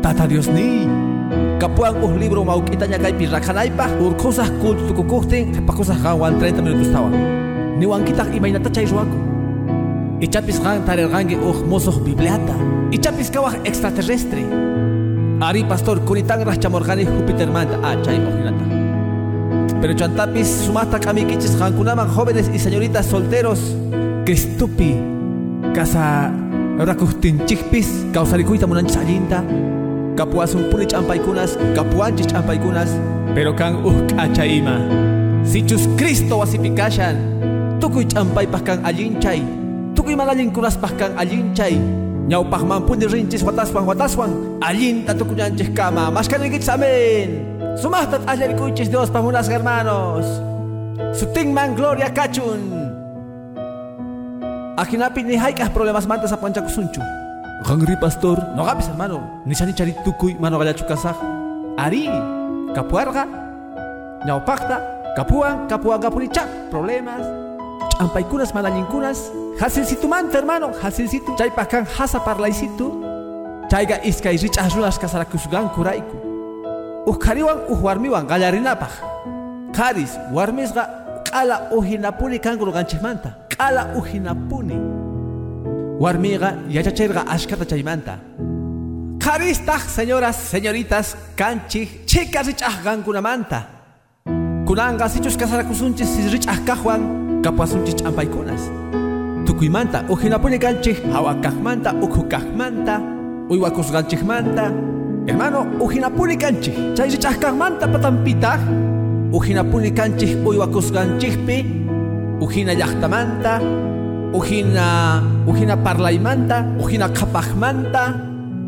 [0.01, 0.89] Tata Dios ni.
[1.59, 7.13] Kapuan uh libro mauquita ñakaypi rakanaypa urkusas kultukukuhtin qhipakusas qanwan 30 minutos tawan.
[7.77, 9.17] Niwankitaq imaynata chay ruwaku.
[10.19, 12.57] Ichapis qan tarirqanki uh musuq bibliata.
[12.91, 14.41] Ichapis kawaq extraterrestre.
[15.41, 18.21] Ari pastor kunitanraq chamorqani Jupitermanta ah chay.
[19.81, 23.59] Pero chantapis sumata kamikichis qankunaman jóvenes y señoritas solteros.
[24.25, 24.93] Cristupi
[25.73, 26.29] casa
[26.77, 29.43] rakuhtinchikpis kawsarikuyta munanchis allinta
[30.17, 32.89] kapuasunpuni ch'ampaykunas kapuanchis ch'ampaykunas
[33.33, 34.77] pero kan uh k'acha ima
[35.43, 37.17] sichus Cristo wasipi kashan
[37.81, 39.41] tukuy ch'ampaypaq kan allinchay
[40.01, 41.77] tukuy manallinkunaspaq kan allinchay
[42.25, 47.29] ñawpaqmanpuni rinchis wataswan wataswan allinta tukuñanchis kama mashkaninkichis amén
[47.77, 50.25] sumaqta t'allarikuychis Diospa munasqa hermanos
[51.13, 52.81] sutinman gloria kachun
[54.81, 56.97] Akinapi ni hayk'aj problemas manta sapanchakusunchu
[57.61, 58.41] Qanri pastor.
[58.57, 61.13] Noqapis hermano nisani chari tukuy mano gallachu kasaq
[61.77, 62.09] ari
[62.73, 63.29] kapuarqa
[64.25, 64.77] ñawpaqta
[65.69, 67.40] kapuankapuni chaq problemas
[68.01, 69.19] ch'ampaykunas manallinkunas
[69.61, 72.87] hasilsitumanta hermano hasilsitu chaypaq kan hasa parlaysitu.
[73.71, 76.17] Chayqa iskay rich'aj runas kasarakusqankurayku
[77.09, 78.93] uj qhariwan uj warmiwan qallarinapaq
[79.77, 80.83] qaris warmisqa
[81.27, 84.77] q'ala ujinapuni kanku ruqanchikmanta q'ala ujinapuni.
[86.03, 88.13] Warmiqa yachachirqa ashkata chaymanta.
[89.25, 93.59] Qaristaq señoras señoritas kanchik chika rich'aj qankunamanta
[94.67, 97.01] kunanqa sichus kasarakusunchis rich'aj kaqwan
[97.43, 98.69] kapuasunchis ch'ampaykunas
[99.45, 103.01] tukuymanta ujinapuni kanchik hawakaqmanta ukhu kaqmanta
[103.49, 104.65] uywakusqanchikmanta
[105.27, 108.61] hermano ujinapuni kanchik chay rich'aj kaqmanta patampitaq
[109.33, 111.57] ujinapuni kanchik uywakusqanchikpi
[112.41, 113.53] ujina llaqtamanta
[114.33, 114.85] ujina
[115.47, 118.03] ujina parlaymanta ujina qhapaqmanta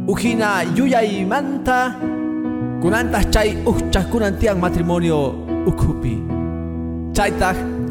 [0.08, 1.78] ujina yuyaymanta
[2.82, 5.20] kunantas chay uhchaqkunan tiyan matrimonio
[5.70, 6.20] ukhupi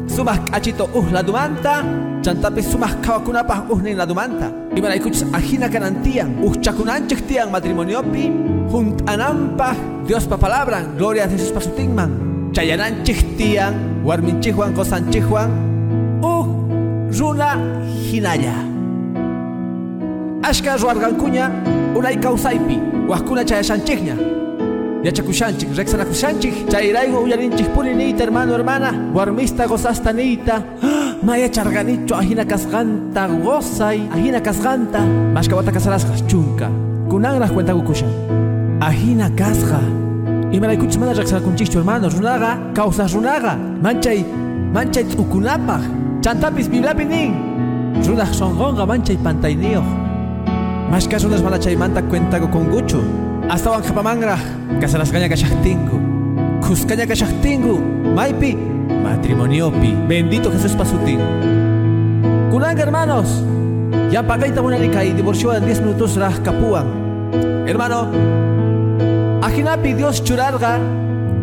[0.03, 1.83] chaytaq sumaq k'achito uj ladumanta
[2.23, 8.31] chantapis sumaq qhawakunapaq ujnin ladumanta imaraykuchus ajina kanan tiyan uhchakunanchik tiyan matrimoniopi
[8.71, 15.49] junt'ananpaq Diospa palabran gloria a Jesuspa sutinman chayananchik tiyan warminchikwan qosanchikwan
[16.21, 16.47] uj
[17.19, 17.57] runa
[18.11, 18.55] hinalla
[20.43, 21.51] ashka ruwarqankuña
[21.95, 24.42] unay kawsaypi wajkuna chayashanchikña
[25.03, 28.89] yachakushanchik reksanakushanchik chayraygu uyarinchikpuni niyta hermano hermana.
[29.13, 30.63] Warmista gozasta niyta
[31.25, 34.99] maya charganichu ajina kasqanta gozay ajina kasqanta
[35.35, 36.67] mashkawata kasarasqa chunka.
[37.09, 38.11] Kunanraq cuentakukushan
[38.79, 39.79] ajina kasqa
[40.51, 44.23] imaraykuchis mana reksanakunchikchu hermano runaqa kawsaq runaqa manchay
[44.73, 45.83] manchay t'ukunapaq
[46.23, 47.31] chantapis bibliapi nin.
[48.07, 49.87] Runaq shonqonqa manchay pantayniyuq
[50.91, 53.03] mashka runas mana chaymanta cuentaku kunkuchu
[53.49, 54.39] astawan qhapamanraq
[54.81, 55.95] kasarasqaña kashaqtinku
[56.63, 57.79] khusqaña kashaqtinku
[58.15, 58.55] maypi
[59.03, 61.19] matrimoniopi bendito Jesús pasutin
[62.51, 63.43] kunanqa hermanos
[64.11, 66.87] llampaqayta munani kay divorciowan 10 minutos raq kapuwan
[67.67, 68.07] hermano
[69.41, 70.79] ajinapi Dios churarqa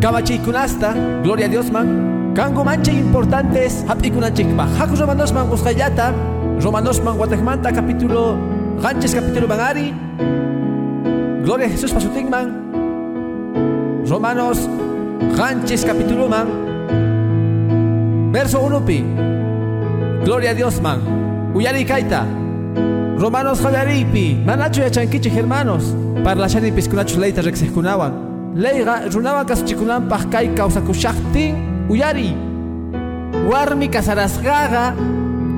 [0.01, 2.11] kamachiykunasta gloria a Dios man.
[2.31, 6.15] Kanku manchay importantes hap'ikunanchikpaq haku romanosman qusqayllata
[6.63, 8.39] romanosman watakmanta capítulo
[8.79, 9.91] qanchis capítulo man ari
[11.45, 12.53] Gloria a Jesús pasutinman
[14.07, 14.69] Romanos
[15.37, 16.49] Ganchis capítulo man.
[18.33, 19.05] Verso 1 pi.
[20.25, 21.01] Gloria a Dios man.
[21.55, 22.27] Uyari kaita.
[23.17, 23.61] Romanos
[24.13, 24.37] pi.
[24.45, 25.95] Manacho yachankichik hermanos.
[26.23, 28.13] Parlashani piskunachus leita rexeskunawan
[28.55, 32.35] Leiga runawan kasuchikunan pahkai kausakushaktin Uyari.
[33.49, 34.95] Warmi kasarasgaga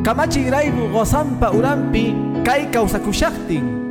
[0.04, 2.14] Kamachi graibu gozampa urampi.
[2.44, 3.81] Kai kausakushaktin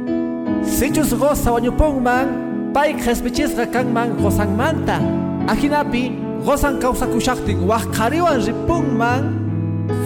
[0.63, 2.28] Sichus goza wañupunman
[2.74, 4.97] pay qhespichisqa kanman gozanmanta
[5.47, 6.12] ajinapi
[6.45, 9.24] gozan kawsakushaqtin waqhariwan ripunman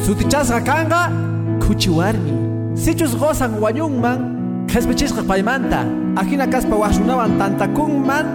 [0.03, 1.11] sutichasqa kanqa
[1.59, 2.31] khuchi warmi.
[2.75, 4.19] Sichus gozan wañunman
[4.67, 8.25] qhespichisqa paymanta ajina kaspa waq runawan tantakunman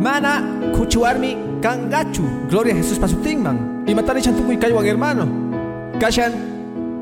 [0.00, 0.44] mana
[0.76, 5.24] khuchi warmi kanqachu gloria a Jesús pasutinman imatani tukuy kaywan hermano
[6.00, 6.32] kashan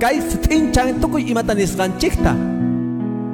[0.00, 2.56] kay sutinchan tukuy imata nisqanchikta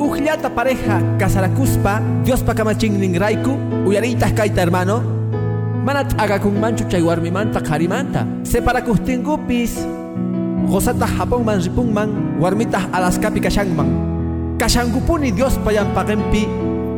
[0.02, 4.98] Ujllata pareja casarakuspa Diospa kamachinninrayku uyariytaq kayta hermano.
[5.86, 9.86] Mana t'aqakunmanchu chay warmimanta qarimanta separakustinkupis
[10.66, 12.10] qosataq hapunman ripunman
[12.42, 13.94] warmitaq alaskapi kashanman
[14.58, 16.42] kashankupuni Diospa llampaqinpi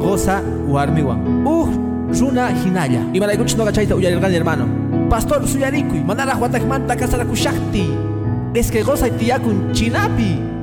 [0.00, 1.76] goza warmiwan uj
[2.20, 3.04] runa hinalla.
[3.12, 4.64] Imaraykuchus noqa chayta uyarirqani hermano.
[5.12, 7.84] Pastor suyarikuy manaraq watakmanta kasarakushaqti
[8.54, 10.53] es que gozay tiyakun chinapi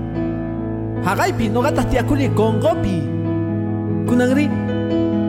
[1.06, 2.98] haqaypi noqataq tiyakuni konqopi
[4.08, 4.50] kunanri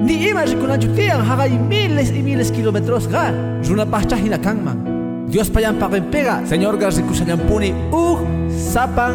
[0.02, 3.30] Ni ima rikunachu tiyan hagay miles y miles kilómetros ga.
[3.62, 5.28] Runa pachcha hinakangman.
[5.28, 5.78] Dios payan
[6.10, 8.18] pega, Señor ga rikusallampuni uh
[8.50, 9.12] sapan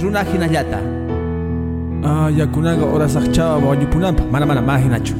[0.00, 0.78] runa hinallata.
[2.04, 4.22] Ah, yakunaga ora sakchawa wañupunampa.
[4.30, 5.14] Mana mana mahinachu.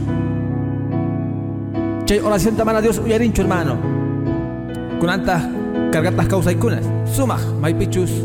[2.06, 3.76] Chay oración tamana Dios uyarinchu hermano.
[5.00, 5.50] Kunanta
[5.90, 6.86] cargatas causa ikunas.
[7.04, 8.22] Sumaj, maipichus.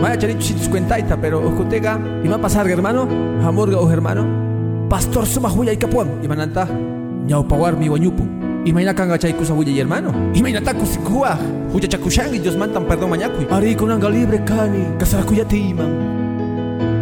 [0.00, 1.98] Maya charichu cuentaita, pero ujutega.
[2.24, 3.08] ¿Y va a pasar, hermano?
[3.42, 4.44] Hamburga o hermano?
[4.88, 6.68] pastor suma huya ikapuam imananta
[7.26, 8.22] ñawpawar mi wañupu
[8.64, 10.14] imayna kanga chaykusa huya hermano.
[10.34, 11.38] Imaynata kusikuwa
[11.72, 15.90] huya chakushangi dios mantan perdón mañakuy ari kunanga libre kani kasarakuyati iman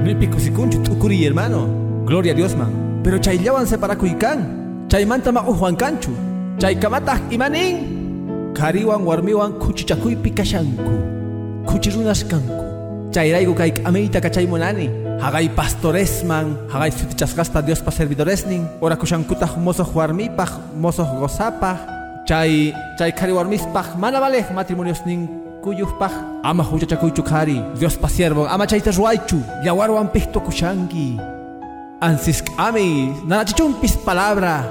[0.05, 1.68] nipi kusikunchu tukuri hermano.
[2.07, 3.02] Gloria a dios man.
[3.05, 4.38] Pero chayllawan separakuykan
[4.88, 6.11] chaymanta ma uhuankanchu
[6.59, 10.96] chaykamataq imanin kariwan warmiwan kuchichakuypi kashanku
[13.12, 14.88] kuchirunashkanku chayrayku kay k'amiyta kachaymunani
[15.22, 21.79] Hagay pastoresman, hagay sutichasgasta Dios pa servidoresnin, ora kushankutah mozo huarmipaj, mozo gozapaj,
[22.27, 25.29] chay, chay kari warmispaj, mana valej matrimonios nin
[25.62, 31.20] kuyujpaj, ama huchachakuychu kari, Dios pa siervo, ama chayta ruaychu, yawarwan pihto kushanki.
[32.01, 34.66] Ansisk ami, nanachichumpis palabra,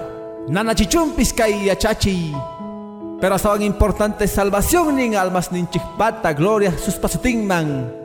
[0.50, 2.36] nanachichumpis kay yachachi,
[3.22, 8.01] pero hasta importante salvación nin almas nin chikpata, gloria sus pasutingman.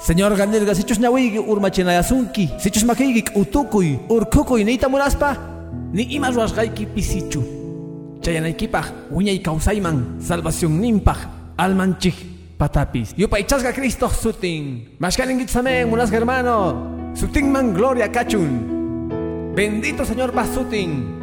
[0.00, 5.36] Señor Ganelga, si chus ñawigi urmachinayasunki, si chus makigi utukuy, urkukuy, ni tamuraspa,
[5.92, 7.42] ni ima ruasgayki pisichu.
[8.22, 11.18] Chayanaykipaj, uñay kausayman, salvación nimpaj,
[11.56, 12.14] almanchik,
[12.56, 13.12] patapis.
[13.16, 14.94] Yupaychasga Cristo sutin.
[15.00, 17.12] Mashkalingitsamen, munas hermano.
[17.42, 19.52] man gloria kachun.
[19.56, 21.18] Bendito Señor Basutin.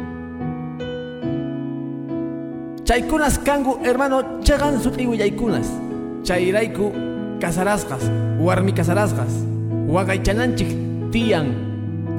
[2.84, 5.66] Chaykunas kangu, hermano, chagan sutin uyaykunas.
[6.22, 8.08] Chayraiku casarasgas,
[8.40, 9.44] warmi casarasgas,
[9.88, 10.70] wagaychananchik
[11.12, 11.52] tiyan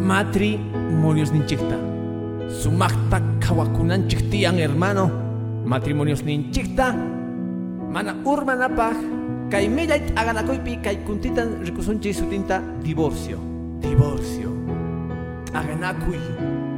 [0.01, 1.77] matrimonios ninchikta.
[2.47, 5.11] Sumakta kawakunanchik tiyan hermano,
[5.65, 6.93] matrimonios ninchikta,
[7.91, 8.97] mana urmanapaj,
[9.51, 13.39] kay millayt aganakoypi kay kuntitan rikusunchi sutinta divorcio,
[13.81, 14.53] divorcio.
[15.53, 16.21] Aganakuy,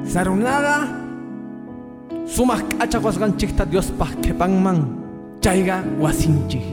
[0.06, 0.88] sarunaga,
[2.26, 4.88] sumak achawasganchikta Dios pah kepangman,
[5.42, 6.64] chayga wasinchik,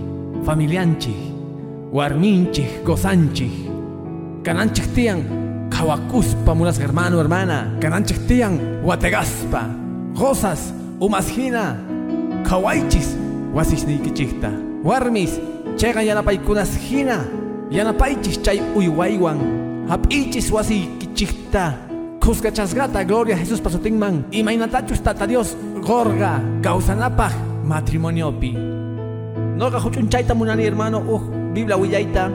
[0.44, 1.35] familianchik
[1.96, 3.50] warminchik, gozanchik.
[4.44, 5.24] Kananchik tiyan,
[5.72, 7.72] kawakuspa munas hermano, hermana.
[7.80, 9.64] Kananchik tiyan, wategaspa.
[10.12, 11.80] Gozas, umasjina.
[12.44, 13.16] Kawaichis,
[13.54, 14.52] wasisnikichikta.
[14.84, 15.40] Warmis,
[15.80, 16.76] chegan yanapaykunas.
[17.70, 19.40] Yanapaychis chay uywaywan.
[19.88, 21.74] Hap'ichis wasikichikta.
[22.20, 24.24] Kuskachasgata, gloria Jesús pasotingman.
[24.30, 27.32] Imaynatachus tata Dios, gorga, causanapaj,
[27.64, 28.52] matrimoniopi.
[29.56, 32.28] Noga huchunchayta munani hermano, uh, Biblia willaita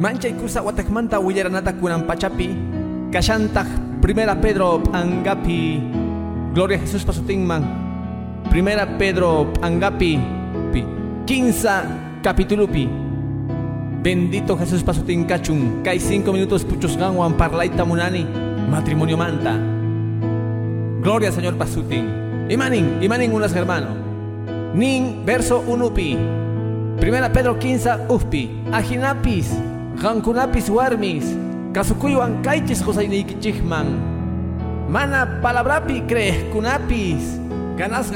[0.00, 2.56] manchay kusa watakmanta willaranata kunan pachapi
[3.12, 3.68] kashantaj
[4.00, 5.84] Primera Pedro angapi
[6.56, 7.60] Gloria a Jesús pasutingman
[8.48, 10.16] Primera Pedro angapi
[10.72, 10.80] pi
[11.28, 12.88] 15 capitulupi
[14.00, 18.24] Bendito Jesús pasuting kachun Kai cinco minutos puchos ganwan parlaita munani
[18.64, 19.60] Matrimonio manta.
[21.04, 23.92] Gloria Señor pasuting Imanin, imanin unas hermano.
[24.72, 26.16] Nin verso unupi
[27.00, 29.54] Primera Pedro 15 Ufpi, Ajinapis,
[30.02, 31.24] Jankunapis Warmis,
[31.72, 33.86] Kasukuyuan Kaichis Josaynikichihman,
[34.90, 37.38] Mana palabrapi crees kunapis,
[37.76, 38.10] ganas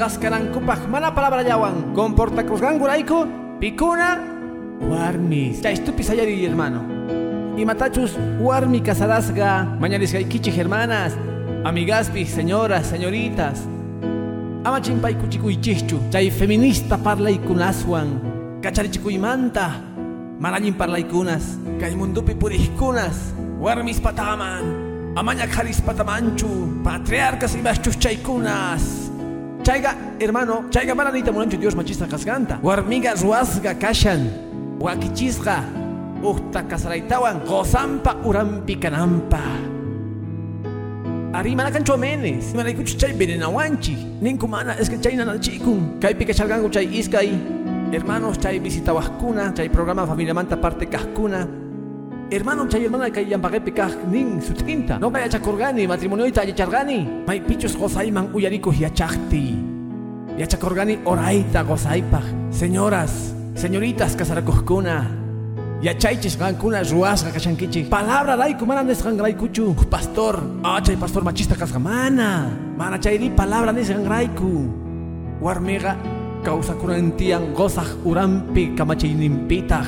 [0.51, 3.25] kupach, mana palabra yawan, comporta ganguraiko,
[3.61, 4.19] pikuna,
[4.81, 5.61] warmis.
[5.61, 6.83] Ya estupis ayari hermano.
[7.55, 11.15] Y matachus warmi casarasga, mañanis kichich hermanas,
[11.63, 13.63] amigaspis, señoras, señoritas.
[14.65, 18.32] Amachimpai kuchikuichichu, chay feminista parla y kunaswan
[18.63, 19.65] kacharichikuymanta
[20.39, 24.63] manallin parlaikunas kay mundupi purihkunas warmis pataman
[25.19, 26.47] amaña karis patamanchu
[26.79, 29.11] patriarcas imashchus chaykunas
[29.67, 34.31] chayga hermano chayga mananita munanchu Dios machista kasganta warmiga ruasga kashan
[34.79, 35.57] wakichisqa
[36.23, 39.43] uhta kasaraytawan qosampa urampi kanampa.
[41.33, 46.71] Ari mana kanchu amenes imanaykuchu chay venenawanchi ninku mana es que chay nanachikun kaypi kacharganku
[46.71, 47.29] chay iskay
[47.93, 51.47] Hermanos, chay visita wascuna, chay programa familia manta parte cascuna.
[52.31, 54.97] Hermano, chay hermana que hayan pagué picaj nin su tinta.
[54.97, 57.23] No vaya chacorgani, matrimonio y chargani.
[57.27, 59.55] May pichos gozaiman uyarico yachachti.
[60.39, 62.23] Yachacorgani oraita gozaipaj.
[62.49, 65.11] Señoras, señoritas casaracoscuna.
[65.83, 67.83] Yachaiches gancuna ruasga kachankichi.
[67.83, 68.87] Palabra raiku manan
[69.37, 69.75] kuchu.
[69.87, 72.49] Pastor, ah chay pastor machista kasgamana.
[72.75, 74.81] Mana chay palabra nesgangraiku.
[75.39, 79.87] Warmega causa kurantiyang gozah urampi kamachayninpitaq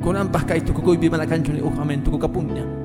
[0.00, 2.80] kunanpaq kay tukukuypi mana kanchu ni uq amen tukukapunña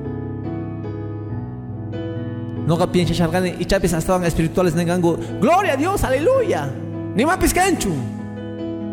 [2.66, 5.16] No ga piensa shargani y chapis estaban espirituales nengangu.
[5.40, 6.66] Gloria a Dios, aleluya.
[7.14, 7.94] Ni mapis canchu.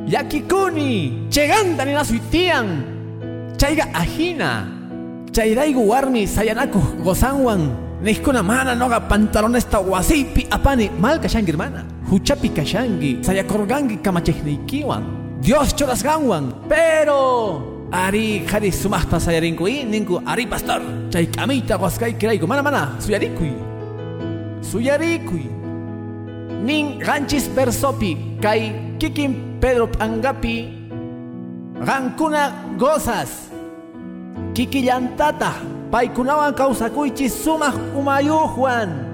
[0.06, 1.26] Yakikuni.
[1.34, 2.86] Cheganda ni nasuitian.
[3.58, 4.70] Chaiga ajina.
[5.34, 7.74] Chairaigu warmi sayanaku gozanwan.
[8.06, 11.93] Nihkuna mana noga pantalones ta wasipi apani mal kashangi hermana.
[12.14, 13.26] Huchapi kashangi.
[13.26, 15.02] Sayakorgangi kamachehnikiwan.
[15.42, 16.54] Dios choras ganwan.
[16.70, 20.82] Pero Ari kari sumahta sayarinkui ninku ari pastor.
[21.10, 23.54] Chay kamita waskai kiraiku mana mana suyarikui.
[24.62, 25.46] Suyarikui.
[26.66, 30.70] Nin ganchis persopi kai kikin Pedro Pangapi
[31.86, 33.50] gankuna gozas.
[34.58, 35.54] Kikillantata
[35.94, 39.13] paikunawan kawsakuichis sumaq umayujuan.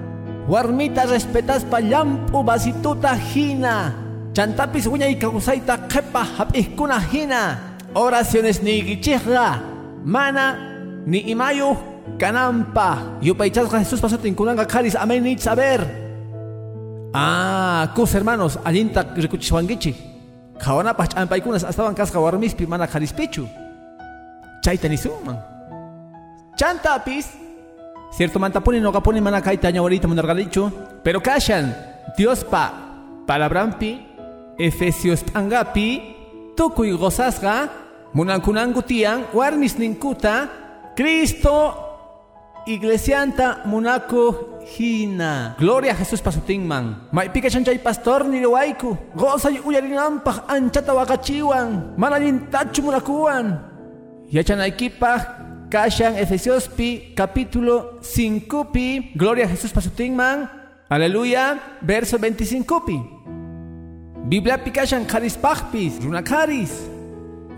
[0.50, 3.94] Warmita respetas pa llampu basituta hina.
[4.34, 7.42] Chantapis wiñay kawsayta qepa hap'ijkuna hina.
[7.94, 9.62] Oraciones ni gichihra,
[10.02, 10.58] mana
[11.06, 11.78] ni imayu
[12.18, 13.22] kanampa.
[13.22, 15.86] Yupaychasqa Jesús pasotin kunanga karis amén ni saber.
[17.14, 19.94] Ah, kus hermanos, alinta rikuchishwangichi.
[20.58, 23.46] Kawanapach ampaykunas astaban kasqa warmispi mana karispichu.
[24.66, 25.38] Chayta ni suman.
[26.58, 27.39] Chantapis,
[28.10, 30.70] cierto mantapuni no kapuni mana kaita ñawarita munargalichu,
[31.02, 31.74] pero kashan,
[32.16, 32.72] Dios pa,
[33.26, 34.06] palabrampi,
[34.58, 36.16] Efesios angapi,
[36.56, 37.72] tukuy gozasqa
[38.12, 40.50] munankunanku tiyan warmis ninkuta
[40.92, 41.72] Cristo
[42.68, 45.56] iglesianta munaku hina.
[45.56, 53.56] Gloria a Jesús pasutinman Maipika chanchay pastor ni riwayku Gozay uyarinanpaq anchata waqachiwan Manalintachu munakuwan
[54.28, 55.39] Yachanaykipaq
[55.70, 60.50] kashan Efesiospi capítulo 5pi Gloria a Jesús pasutinman
[60.90, 61.78] Aleluya.
[61.80, 62.98] Verso 25pi
[64.26, 66.74] Biblia pikashan karispaqpis runakaris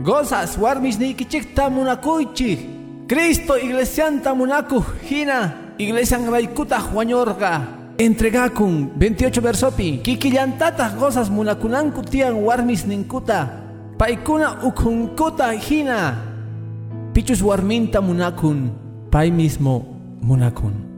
[0.04, 2.60] gozas warmis niykichikta munakuychik
[3.08, 7.64] Cristo iglesianta munaku hina iglesian raykutaq wañurqa
[7.96, 13.48] entregakun 28 versopi kikillantataq gozas munakunanku tiyan warmis ninkuta.
[13.98, 16.31] Paykuna ukunkuta hina
[17.12, 18.72] pichus warminta munakun
[19.10, 19.84] pay mismo
[20.20, 20.92] munakun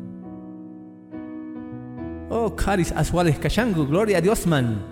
[2.35, 4.83] Oh, caris aswales kashangu, gloria a Dios man.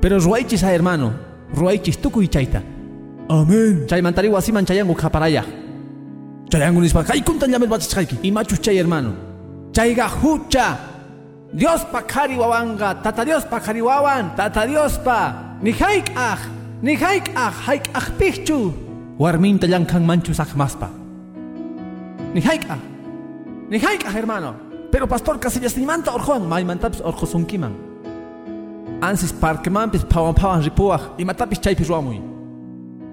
[0.00, 1.14] Pero ruaychis a hermano,
[1.54, 2.60] ruaychis tuku y chaita.
[3.28, 3.86] Amén.
[3.86, 5.44] Chay mantari wasiman chayangu kaparaya.
[6.50, 7.94] Chayangu nispa kay kuntan yamel batis.
[8.22, 9.14] Y machus chay hermano.
[9.70, 10.76] Chayga hucha.
[11.54, 15.54] Dios pa kari wawanga, tata Dios pa kari wawan, tata Dios pa.
[15.62, 16.38] Ni haik ah,
[16.82, 18.85] ni haik ah, haik ah pichu.
[19.18, 20.90] Warminta yankan manchus ah maspa.
[22.34, 22.80] Ni haik ah,
[23.70, 24.52] ni haik ah hermano.
[24.92, 27.72] Pero pastor Casillas ni manta orjuan, may mantaps orjosunkiman.
[29.00, 32.20] Ansis parquemampis pawan pawan ripuaj y matapis chaypis ruamuy.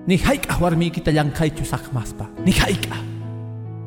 [0.06, 2.28] Ni haikah warmikita llankaychu saqmaspa.
[2.44, 3.00] Ni haikah.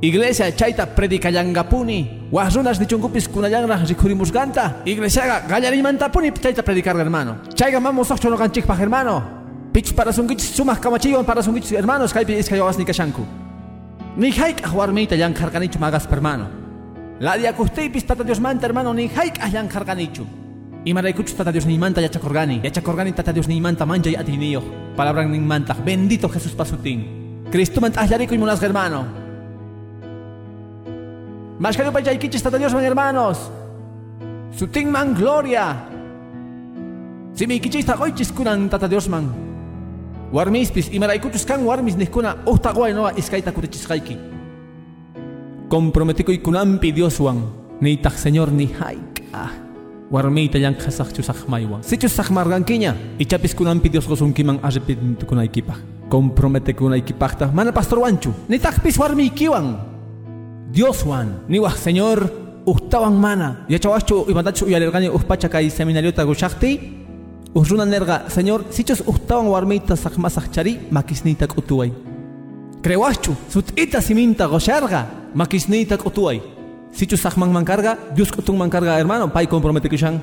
[0.01, 2.33] Iglesia chayta predicallangapuni.
[2.33, 4.81] Wahrunas nichunkupis kunayanraj rikurimusganta.
[4.87, 7.45] Iglesiaga gallarimantapuni chayta predicar hermano.
[7.55, 9.46] Chayga mamos ocho no ganchikpaj hermano.
[9.77, 13.21] Pich para sungichis sumaj kamachillon para sungichis hermanos kaypi iskayawas ni kashanku.
[14.17, 16.49] Ni haikah warmita llankarganichu magas hermano.
[17.21, 20.25] La diakustipis tata Dios manta hermano ni haikah llankarganichu.
[20.83, 22.63] Y maraykuchu tata Dios ni manta yachakorgani.
[22.65, 24.63] Yachakorgani tata Dios ni manta mancha y atinillo.
[24.97, 25.75] Palabra ni manta.
[25.75, 27.45] Bendito Jesús pasutín.
[27.53, 29.05] Cristo manta ahlarico y munas hermano.
[31.59, 33.51] Mashkayo pachaykichis tata Dios man hermanos.
[34.57, 35.85] Sutin man gloria.
[37.35, 39.46] Si mi kichis tagoichis kunan tata Dios man.
[40.33, 44.17] Warmispis y maraykuchus kan warmis niskuna uhtaguay noa iskaita kurichiskaiki.
[45.69, 47.43] Comprometico y kunampi Dios wan.
[47.81, 49.23] Ni tak Señor ni haik.
[49.33, 49.67] Ah.
[50.11, 56.79] warmita yang khasakh chusak maywan sichus sak margankiña ichapis kunampi Dios gosunkiman arrepit kunaykipaj compromete
[56.79, 59.83] kunaykipajta mana pastor wanchu ni takpis warmiykiwan
[60.71, 62.31] Dios wan niwaj señor
[62.67, 67.06] uhtawan mana yachawaschu imantachu uyalirqani uhpacha kay seminariota gushaqti
[67.59, 71.91] uhruna nerga señor sichus uhtawan warmita sakmasaq chari makisniyta k'utuway
[72.85, 75.01] crewaschu sut'ita siminta gosharga
[75.35, 76.57] makisniyta k'utuway
[76.97, 80.17] Sichu sakman mancarga, Dios kutung mancarga hermano, pai compromete kishan.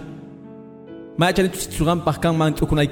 [1.22, 2.90] Machan tu sugan pahkan man tukunay.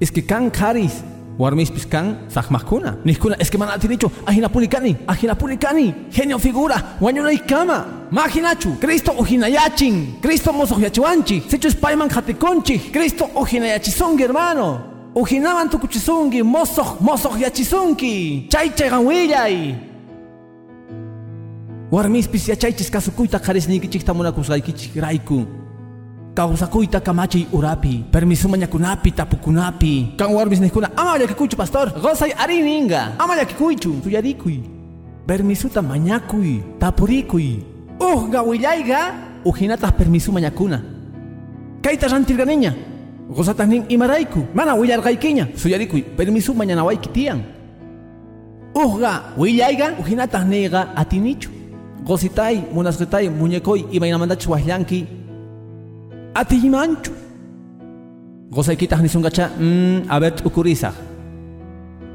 [0.00, 1.04] Es que kan karis,
[1.38, 2.98] warmis piskan sakmakuna.
[3.04, 7.86] Niskuna es que man atinicho, ahina punikani, ahina punikani, genio figura, wanyunay kama.
[8.10, 14.80] Maginachu, Cristo uhinayachin, Cristo mosohyachuanchi, sichu spaiman hatikonchi, Cristo uhinayachisongi hermano.
[15.14, 19.74] Ujinaman tukuchisungi, mosoh, mosoh yachisunki, chay chegan willay.
[21.90, 25.46] Warmispis yachaychis kasukuyta qarisniykichikta munakusqaykichik rayku.
[26.36, 30.16] Kawsakuyta kamachay urapi, permiso mañakunapi, tapukunapi.
[30.18, 34.60] Kan warmis niskuna, ama llakikuychu pastor, gozay arininga, ama llakikuychu, tuyarikuy.
[35.26, 37.64] Permisuta mañakuy, tapurikuy.
[37.98, 39.14] Uh gawillayga
[39.46, 40.82] ujinatas permisu mañakuna.
[41.80, 42.74] Kaita rantirganeña.
[43.30, 44.44] Gozatan nin imaraiku.
[44.52, 45.48] Mana willargaikiña.
[45.56, 47.40] Suyarikuy permisu mañanawaiki tiyan.
[48.74, 51.48] Uhga willayga ujinatas nega atinichu.
[52.04, 54.46] Gozitay munasqitay muñecoy imaynamandach
[56.36, 56.56] wahyanki.
[56.56, 57.12] Atiyimanchu.
[58.50, 60.92] Gozaykitas nisungacha mmm a ver ukurisa.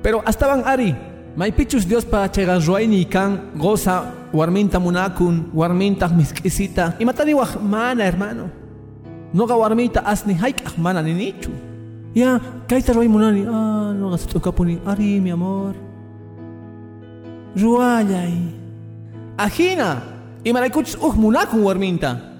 [0.03, 0.95] Pero estaban ari.
[1.36, 4.03] Maipichus Dios pa chegar ruayni kan goza
[4.34, 8.49] warminta munakun warminta miskisita y matani wah mana hermano
[9.34, 11.49] noga warminta asni haik mana ni nichu
[12.13, 13.47] ya kaita ruay munani.
[13.47, 15.74] Ah noga kapuni ari mi amor.
[17.55, 18.36] Ruayay
[19.38, 20.01] ajina.
[20.43, 22.30] Y malaikuch uh munakun warminta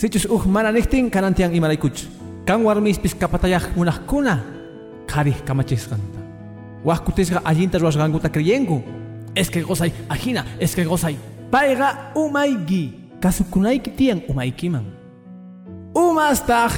[0.00, 2.08] sichus uh mana nihtin kanantian y malaikuch
[2.48, 4.40] kan warmis pis kapatayah munakuna
[5.04, 6.00] karih kamachiskan
[6.84, 8.82] Huascutisga allinta ruasganguta creyengu.
[9.34, 11.16] Es que gozai, ajina, es que gozai.
[11.50, 12.94] Paiga umaigi.
[13.20, 14.84] Kasukunaiki tian umaikiman.
[15.94, 16.72] Umastag.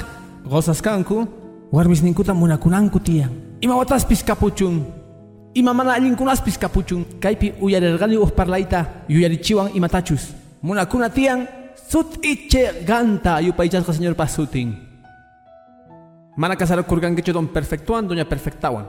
[0.45, 1.29] Gozas kanku.
[1.71, 3.31] Warmis ninkuta munakunanku tian.
[3.61, 4.85] Ima wataspis kapuchun.
[5.55, 7.05] Ima mana allinkunaspis kapuchun.
[7.21, 9.07] Kaipi uyarergani uhparlaita.
[9.09, 10.35] Yuyarichiwan imatachus.
[10.63, 11.47] Munakuna tian.
[11.93, 14.73] Sut iche ganta yupaichasqa señor pasutin.
[16.41, 18.89] Mana casar kurgankichu don perfectuan doña perfectawan.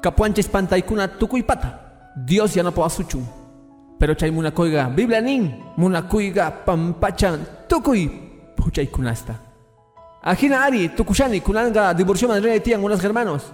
[0.00, 1.10] Kapuanches pantaikuna
[1.44, 2.12] pata.
[2.14, 3.26] Dios ya no puedo asuchun.
[3.98, 8.08] Pero chay munakoiga Biblia nin munakuiga pampachan tukuy
[8.54, 9.34] puchaykunasta.
[10.22, 13.52] Ajina ari tukushani kunanga divorcio madre tian unas hermanos.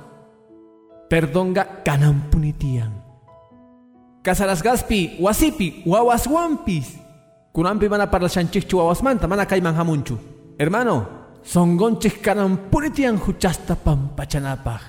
[1.09, 2.93] Perdonga kanampunitian.
[4.23, 7.00] gaspi wasipi wawaswampis.
[7.53, 10.19] Kunampi mana para shanchichu wawasmanta mana kaiman hamunchu.
[10.59, 11.07] Hermano,
[11.43, 14.81] songonchik kanampunitian huchasta pampachanapaj.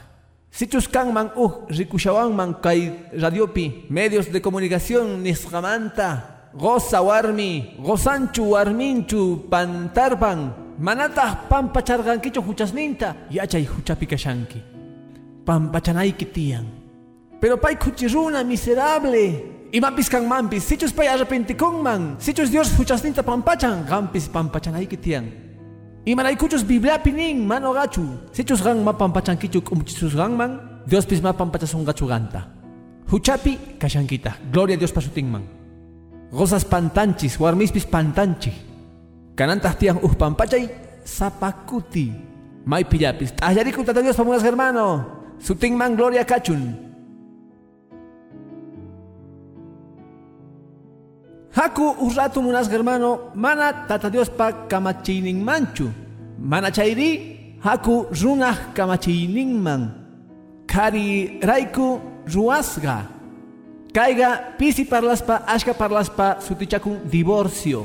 [0.51, 10.53] Sichus man uh man kai radiopi medios de comunicación nisqamanta goza warmi gozanchu warminchu pantarpan
[10.77, 14.61] manata pampacharqankichu huchasninta yachay huchapi kashanki
[15.45, 16.65] pampachanayki tiyan
[17.39, 21.07] pero pay kuchiruna miserable imapis mampis sichus pay
[21.81, 25.51] man sichus dios huchasninta pampachan qampis pampachanayki tiyan
[26.01, 28.01] Imaraykuchus Biblia pinin mano gachu.
[28.33, 28.65] Sichus
[30.33, 30.81] man.
[30.87, 32.49] Dios pis mapampachasun gachu ganta.
[33.05, 34.49] Huchapi kashankita.
[34.51, 35.45] Gloria a Dios pasutingman.
[36.31, 38.51] Gozas pantanchis, warmispis pantanchi.
[39.35, 40.69] Kanantas tiang uh pampachay
[41.05, 42.09] zapakuti.
[42.65, 43.37] May pillapis.
[43.37, 45.37] Ayariku tata Dios pamunas hermano.
[45.37, 46.90] Sutingman gloria kachun.
[51.51, 55.91] Haku urratu munas hermano mana tata Dios pa kamachinin manchu.
[56.39, 59.59] Mana chairi haku runah kamachinin.
[60.65, 63.03] Kari raiku ruasga.
[63.91, 67.83] Kaiga pisi parlaspa ashka parlaspa sutichakun divorcio.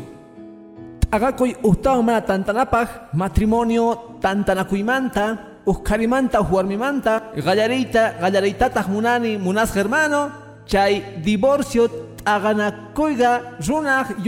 [1.11, 5.59] Agakoy uhtaw mana tantanapaj matrimonio tantanakuymanta.
[5.67, 7.35] Uskarimanta uhuarmimanta.
[7.35, 10.31] Gallarita gallaritataj munani munas hermano.
[10.67, 11.91] Chay divorcio
[12.27, 14.19] aganakoiga runaq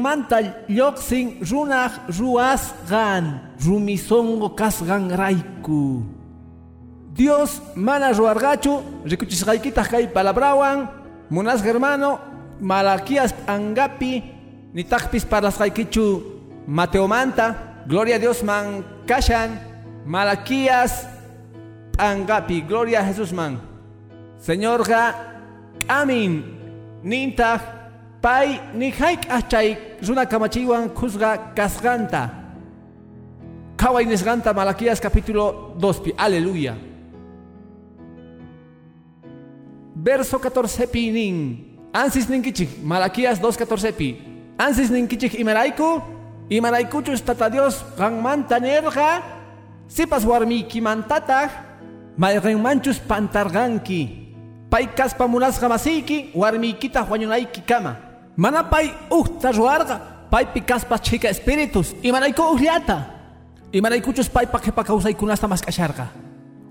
[0.00, 4.56] manta lluqsin runaq ruasqan rumisongo
[5.12, 6.02] raiku.
[7.14, 10.90] Dios mana ruargachu rikuchisqaykitaq kay palabrawan
[11.30, 12.18] munas hermano
[12.58, 14.22] Malaquías angapi
[14.74, 15.22] nitaqpis
[16.66, 19.60] Mateo manta gloria a Dios man kashan
[20.02, 21.06] Malaquías
[21.98, 23.62] angapi gloria a Jesús man
[24.42, 25.14] Señor ga
[25.86, 26.53] amin
[27.04, 27.60] nintaj
[28.24, 32.32] pay nihaik achay runa kamachiwan kusga kasganta
[33.76, 36.72] kaway nisganta Malaquías capítulo 2 aleluya.
[39.94, 41.36] Verso 14 pi nin.
[41.92, 44.08] Ansis ninkichik Malaquías 2.14 pi.
[44.56, 46.00] Ansis ninkichik imaraiku
[46.48, 49.20] imaraikuchus tata Dios manta nerga
[49.88, 51.52] sipas warmi kimantatag
[52.16, 54.23] manchus pantarganki
[54.74, 57.94] pay kaspa munasqa masiyki warmiykita wañunayki kama.
[58.36, 63.06] Mana pay uhta ruwarqa paypi kaspa chika espíritus imanayku uhllata
[63.70, 66.10] imanaykuchus paypa qhipa kawsaykunasta mask'asharqa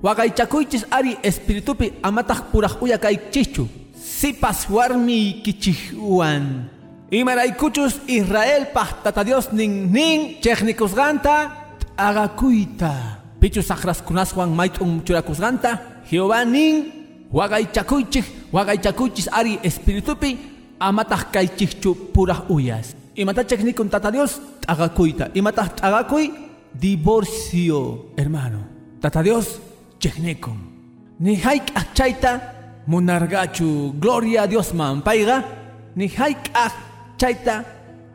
[0.04, 6.68] waqaychakuychis ari espiritupi amataq puraq uya kaychishchu sipas warmiykichihwan
[7.08, 11.36] imaraykuchus israelpaq tata dios nin nin chejnikusqanta
[11.80, 12.92] t'aqakuyta
[13.40, 17.03] pichu saqraskunaswan mayt'un churakusqanta jehová nin
[17.34, 20.38] Wagaychakuychik, wagaychakuychis ari espiritupi
[20.80, 22.94] amataq kaychikchu puraq uyas.
[23.18, 25.34] Imatachak nikun tata Dios t'aqakuyta.
[25.34, 26.30] Imataq t'aqakuy
[26.74, 28.62] divorcio, hermano.
[29.02, 29.58] Tata Dios
[29.98, 30.58] cheknikun.
[31.20, 32.42] Ni haik chayta
[32.86, 35.42] munargachu gloria a Dios man paiga.
[35.96, 36.54] Ni haik
[37.18, 37.66] chayta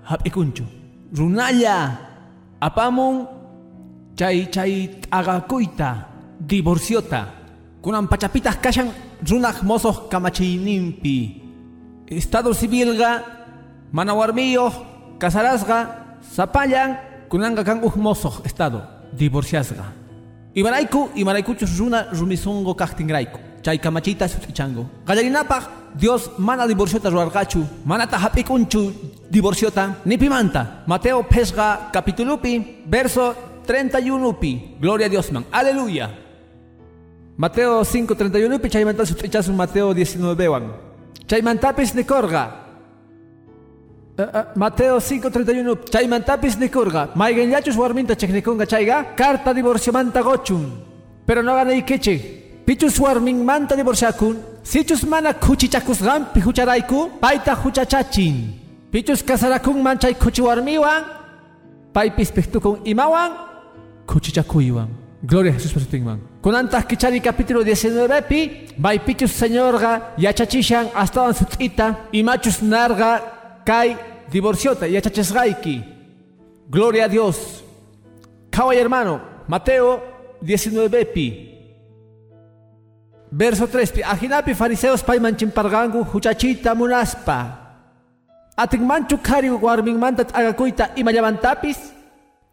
[0.09, 0.64] hap'ikunchu
[1.14, 1.97] runalla
[2.61, 3.27] apamun
[4.16, 5.91] chay chay t'aqakuyta
[6.41, 7.29] divorciota
[7.83, 8.89] kunan pachapitas kashan
[9.27, 11.43] runaq mosoq kamachiyninpi
[12.11, 13.23] estado civilqa
[13.93, 14.75] mana warmiyuq
[15.19, 15.79] kasarasqa
[16.23, 16.97] sapallan
[17.29, 17.81] kunanqa kan
[18.45, 19.85] estado divorciasqa
[20.55, 24.29] imarayku imaraykuchus runa rumisunqu kaqtinrayku chay kamachita
[25.07, 28.93] qallarinapaq Dios mana divorciota ruarqachu manata hap'ikunchu
[29.31, 30.85] divorciota nipimanta.
[30.87, 33.35] Mateo pesqa capitulupi verso
[33.66, 35.45] 31pi gloria a Dios man.
[35.53, 36.28] Aleluya
[37.39, 40.64] Mateo 5:31 pi chaymanta sut'ichasun Mateo 19 wan
[41.26, 42.45] chaymantapis nikorqa
[44.18, 50.64] Uh, uh, Mateo 5:31 chaymantapis nikurqa mayqanllachus warminta chiknikunqa chayqa carta divorciomanta gochun
[51.26, 52.20] pero no ganaykichik
[52.66, 54.34] pichus warminmanta divorciakun
[54.70, 58.36] sichus mana kuchichakusqanpi hucharayku payta huchachachin
[58.91, 61.03] pichus kasarakunman chay kuchi warmiwan
[61.95, 63.30] paypis pihtukun imawan
[64.11, 64.91] kuchichakuywan
[65.22, 65.89] Gloria a Jesús por su.
[66.41, 73.97] Kunantah kichari capítulo 19 pi, bay pichus señorga, yachachishan hasta sutita, y machus narga, kai
[74.30, 75.82] divorciota, yachachesgaiki.
[76.70, 77.64] Gloria a Dios.
[78.51, 80.01] Kawai hermano, Mateo
[80.41, 81.26] 19 pi.
[83.32, 87.66] Verso 3 pi, ajinapi fariseos paiman chimpargangu, huchachita munaspa.
[88.57, 91.97] Ating manchu kari warming mantat agakuita imayamantapis,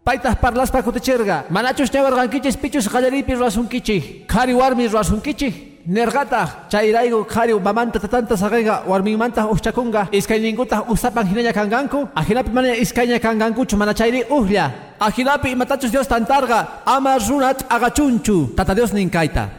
[0.05, 1.45] Paitas parlaspa kutichirga.
[1.49, 4.27] Manachus nevargankichis pichus qallaripi ruasunkichik.
[4.27, 5.81] Kari warmi ruasunkichik.
[5.87, 10.09] Nergata chayraygu kari mamanta tatanta saqayga warminmanta uchakunga.
[10.11, 12.07] Iskayninkuta usapan hinaya kanganku.
[12.15, 14.71] Ajinapi mana iskayña kangankuchu mana chayri uhlla.
[14.99, 16.85] Ajinapi imatachus Dios tantarga.
[16.85, 18.53] Ama runat agachunchu.
[18.55, 19.49] Tata Dios ninkaita.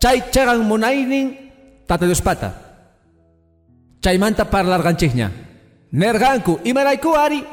[0.00, 1.36] Chay chegan munaynin
[1.86, 2.54] tata Dios pata.
[4.00, 5.30] Chaymanta parlarganchikña.
[5.92, 7.44] Nerganku imarayku ari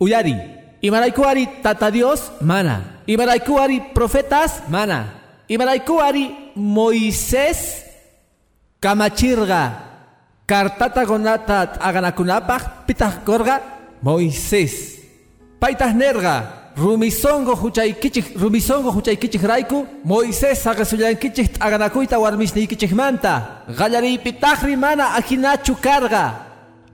[0.00, 0.36] uyari.
[0.82, 3.02] Imaraykuari tata Dios mana.
[3.06, 5.06] Imaraykuari profetas mana.
[5.48, 7.82] Imaraykuari Moisés
[8.80, 9.86] kamachirga.
[10.46, 13.60] Kartata gonata aganakunapaj pitah gorga
[14.02, 15.02] Moisés.
[15.60, 16.54] Paitas nerga.
[16.78, 23.64] Rumisongo huchaykichik rumisongo huchaykichik raiku Moisés agasuyankichik aganakuita warmisnikichik manta.
[23.68, 26.47] Gallaripi tajri mana ajinachu carga.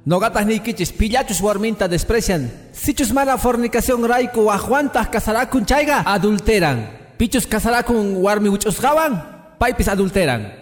[0.04, 2.52] Nogatas nikichis pillachus warminta desprecian.
[2.72, 6.84] Sichus mana fornicación raiku ajuantas casarakun chaiga adulteran.
[7.16, 10.52] Pichus casarakun warmi huchusgawan, paipis adulteran.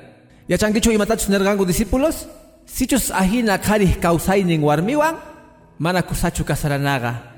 [0.46, 2.28] Yachankichu imatachus nergangu discípulos,
[2.66, 5.18] sichus ahina karih kausainin warmiwan,
[5.78, 7.34] mana kusachu casaranaga.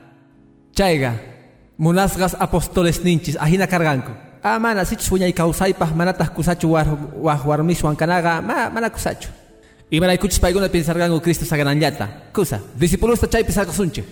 [0.77, 1.17] Chaiga,
[1.79, 4.13] munasgas apostoles ninchis, ahina carganku.
[4.43, 6.85] Ah, mana, sichus puñay kausaipah manatas kusachu war,
[7.17, 9.44] war, warmiswan kanaga, ma, mana kusachu.
[9.95, 12.33] Imaraykuchis payguna pensargangu Cristo sagananyata.
[12.35, 14.03] Kusa, discípulos ta chaypi sarkasunchu.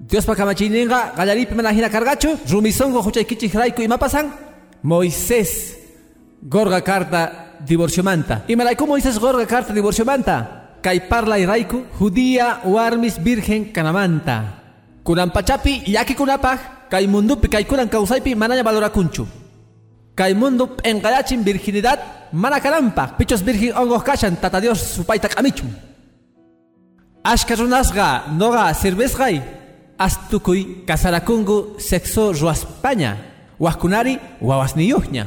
[0.00, 4.32] Dios pa kamachiyninqa qallaripi mana hina kargachu, rumisongo huchaykichik rayku imapasan,
[4.82, 5.78] Moisés
[6.42, 8.44] gorga carta divorciomanta.
[8.48, 10.78] Imarayku Moisés gorga carta divorciomanta.
[10.82, 14.62] Kay parlay rayku judía warmis virgen kanamanta.
[15.04, 19.45] Kunan pachapi yaki kunapaj, kay mundupi kay kunan kausaypi manaya valorakunchu.
[20.16, 22.00] Kay mundo enqayachin virginidad
[22.32, 25.66] mana karampa pichos virgin ongos kashan tata Dios supayta kamichu.
[27.22, 29.42] Ashka runasga noga cervezgay
[29.98, 33.16] astukuy kasarakungu sexo ruaspaña
[33.60, 35.26] waskunari wawasniyuhña.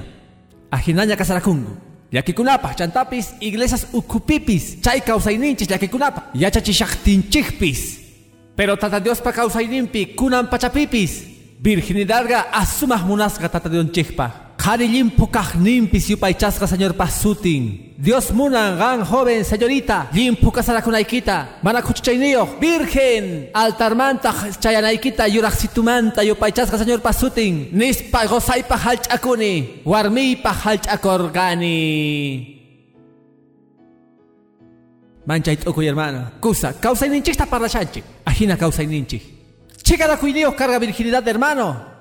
[0.71, 1.77] Ajinaña kasarakungu.
[2.11, 7.99] Yakikunapa chantapis iglesias ukupipis chay kausayninchis yakikunapa yachachishaqtinchikpis.
[8.55, 11.29] Pero tata Dios pa kausayninpi kunan pachapipis
[11.61, 13.85] virginidadga asumah munasga tata Dios
[14.59, 14.59] chikpa.
[14.59, 15.29] Kari limpo
[15.59, 17.95] nimpis yupaychasqa señor pasutin.
[17.97, 27.01] Dios munan gan joven señorita limpo kasarakunaykita mana kuchichayniyoq virgen altarmanta chayanaykita yuraqsitumanta yupaychasqa señor
[27.01, 32.55] pasutin nispa gozaypa hallch'akuni warmiypa hallch'akorqani
[35.25, 36.31] Manchay t'ukuy hermano.
[36.41, 39.21] Kusa kawsayninchikta parlashanchik ajina kawsayninchik
[39.83, 41.98] chikarakuyniyoq karga virginidad hermano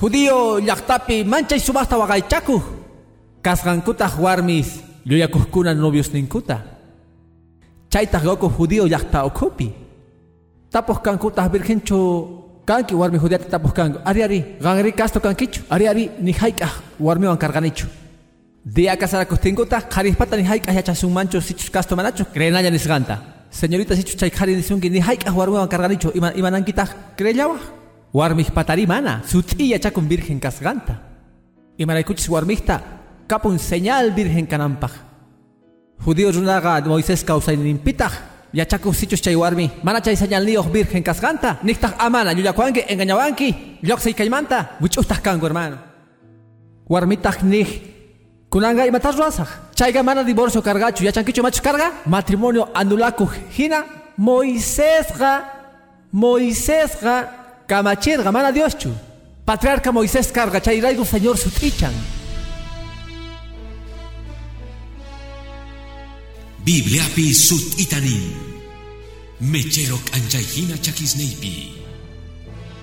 [0.00, 2.62] Judío llaqtapi manchay sumaqta waqaychakuq
[3.42, 4.68] kasqankutaq warmis
[5.04, 6.62] llullakuqkuna novios ninkuta.
[7.90, 9.72] Chaytaq goku judío llaqta ukhupi
[10.70, 11.98] tapuq kankutaq virgenchu
[12.64, 15.62] kanki warmi judíata tapuq kanku ari ari qanri kasto kankichu.
[15.68, 17.86] Ari ari ni hayk'aq warmiwan karqanichu
[18.64, 22.24] dia kasarakuqtinkutaq qharispata ni hayk'aq yachasunmanchu sichus kasto manachu.
[22.34, 23.18] Creenalla nisqanta
[23.50, 27.77] señorita sichus chay qhari nisunki ni hayk'aq warmiwan karqanichu ima imanankitaq creellawaq
[28.12, 30.94] warmij patari mana sut'iya chakun virgen kasqanta
[31.78, 32.80] imaraykuchis warmijta
[33.26, 34.92] kapun señal virgen kanampaq
[36.04, 38.12] judío runaqa moisés kawsayninpitaq
[38.52, 44.78] yachaku sichus chay warmi mana chay señalniyuq virgen kasqanta niqtaq amana llullakuanki engañawanki lluqsay kaymanta
[44.80, 45.76] wich'ustaq kanku hermano.
[46.88, 47.68] Warmitaq nih
[48.50, 53.84] kunanga imatas ruwasaq chayqa mana divorcio kargachu yachankichu machus karga matrimonio anulakuq hina
[54.16, 55.44] moisesqa
[56.12, 57.14] moisesqa
[57.70, 58.90] kamachirqa mana dioschu
[59.44, 61.94] patriarca moisés karga chay rayku señor sut'ichan
[66.68, 68.28] Bibliapi sut itanin.
[69.40, 71.80] Mecherok anjaihina chakisneipi.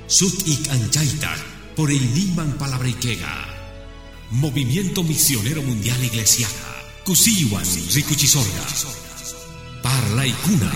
[0.07, 1.36] Sut ik anjaita
[1.75, 3.36] por el niman palabrikega.
[4.31, 6.71] Movimiento Misionero Mundial Iglesiaja.
[7.05, 8.65] Kusiwan rikuchisorga.
[10.43, 10.71] Kuna.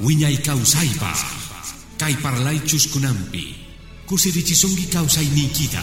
[0.00, 1.41] Wiñay kausaipa.
[2.02, 3.54] Kay parlay chuskunampi.
[4.06, 5.82] Kusirichisongi kausay nikita.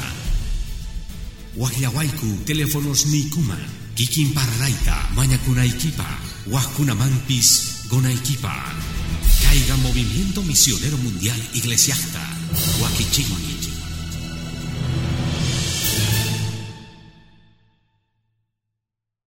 [1.55, 3.55] Wahyawaiku teléfonos nikuma.
[3.95, 6.03] Kikin parlayta mañakunaykipa.
[6.51, 8.51] Wajkunamanpis gonaykipa.
[9.41, 12.19] Caiga Movimiento Misionero Mundial Iglesiasta.
[12.83, 13.58] Wakichigmi.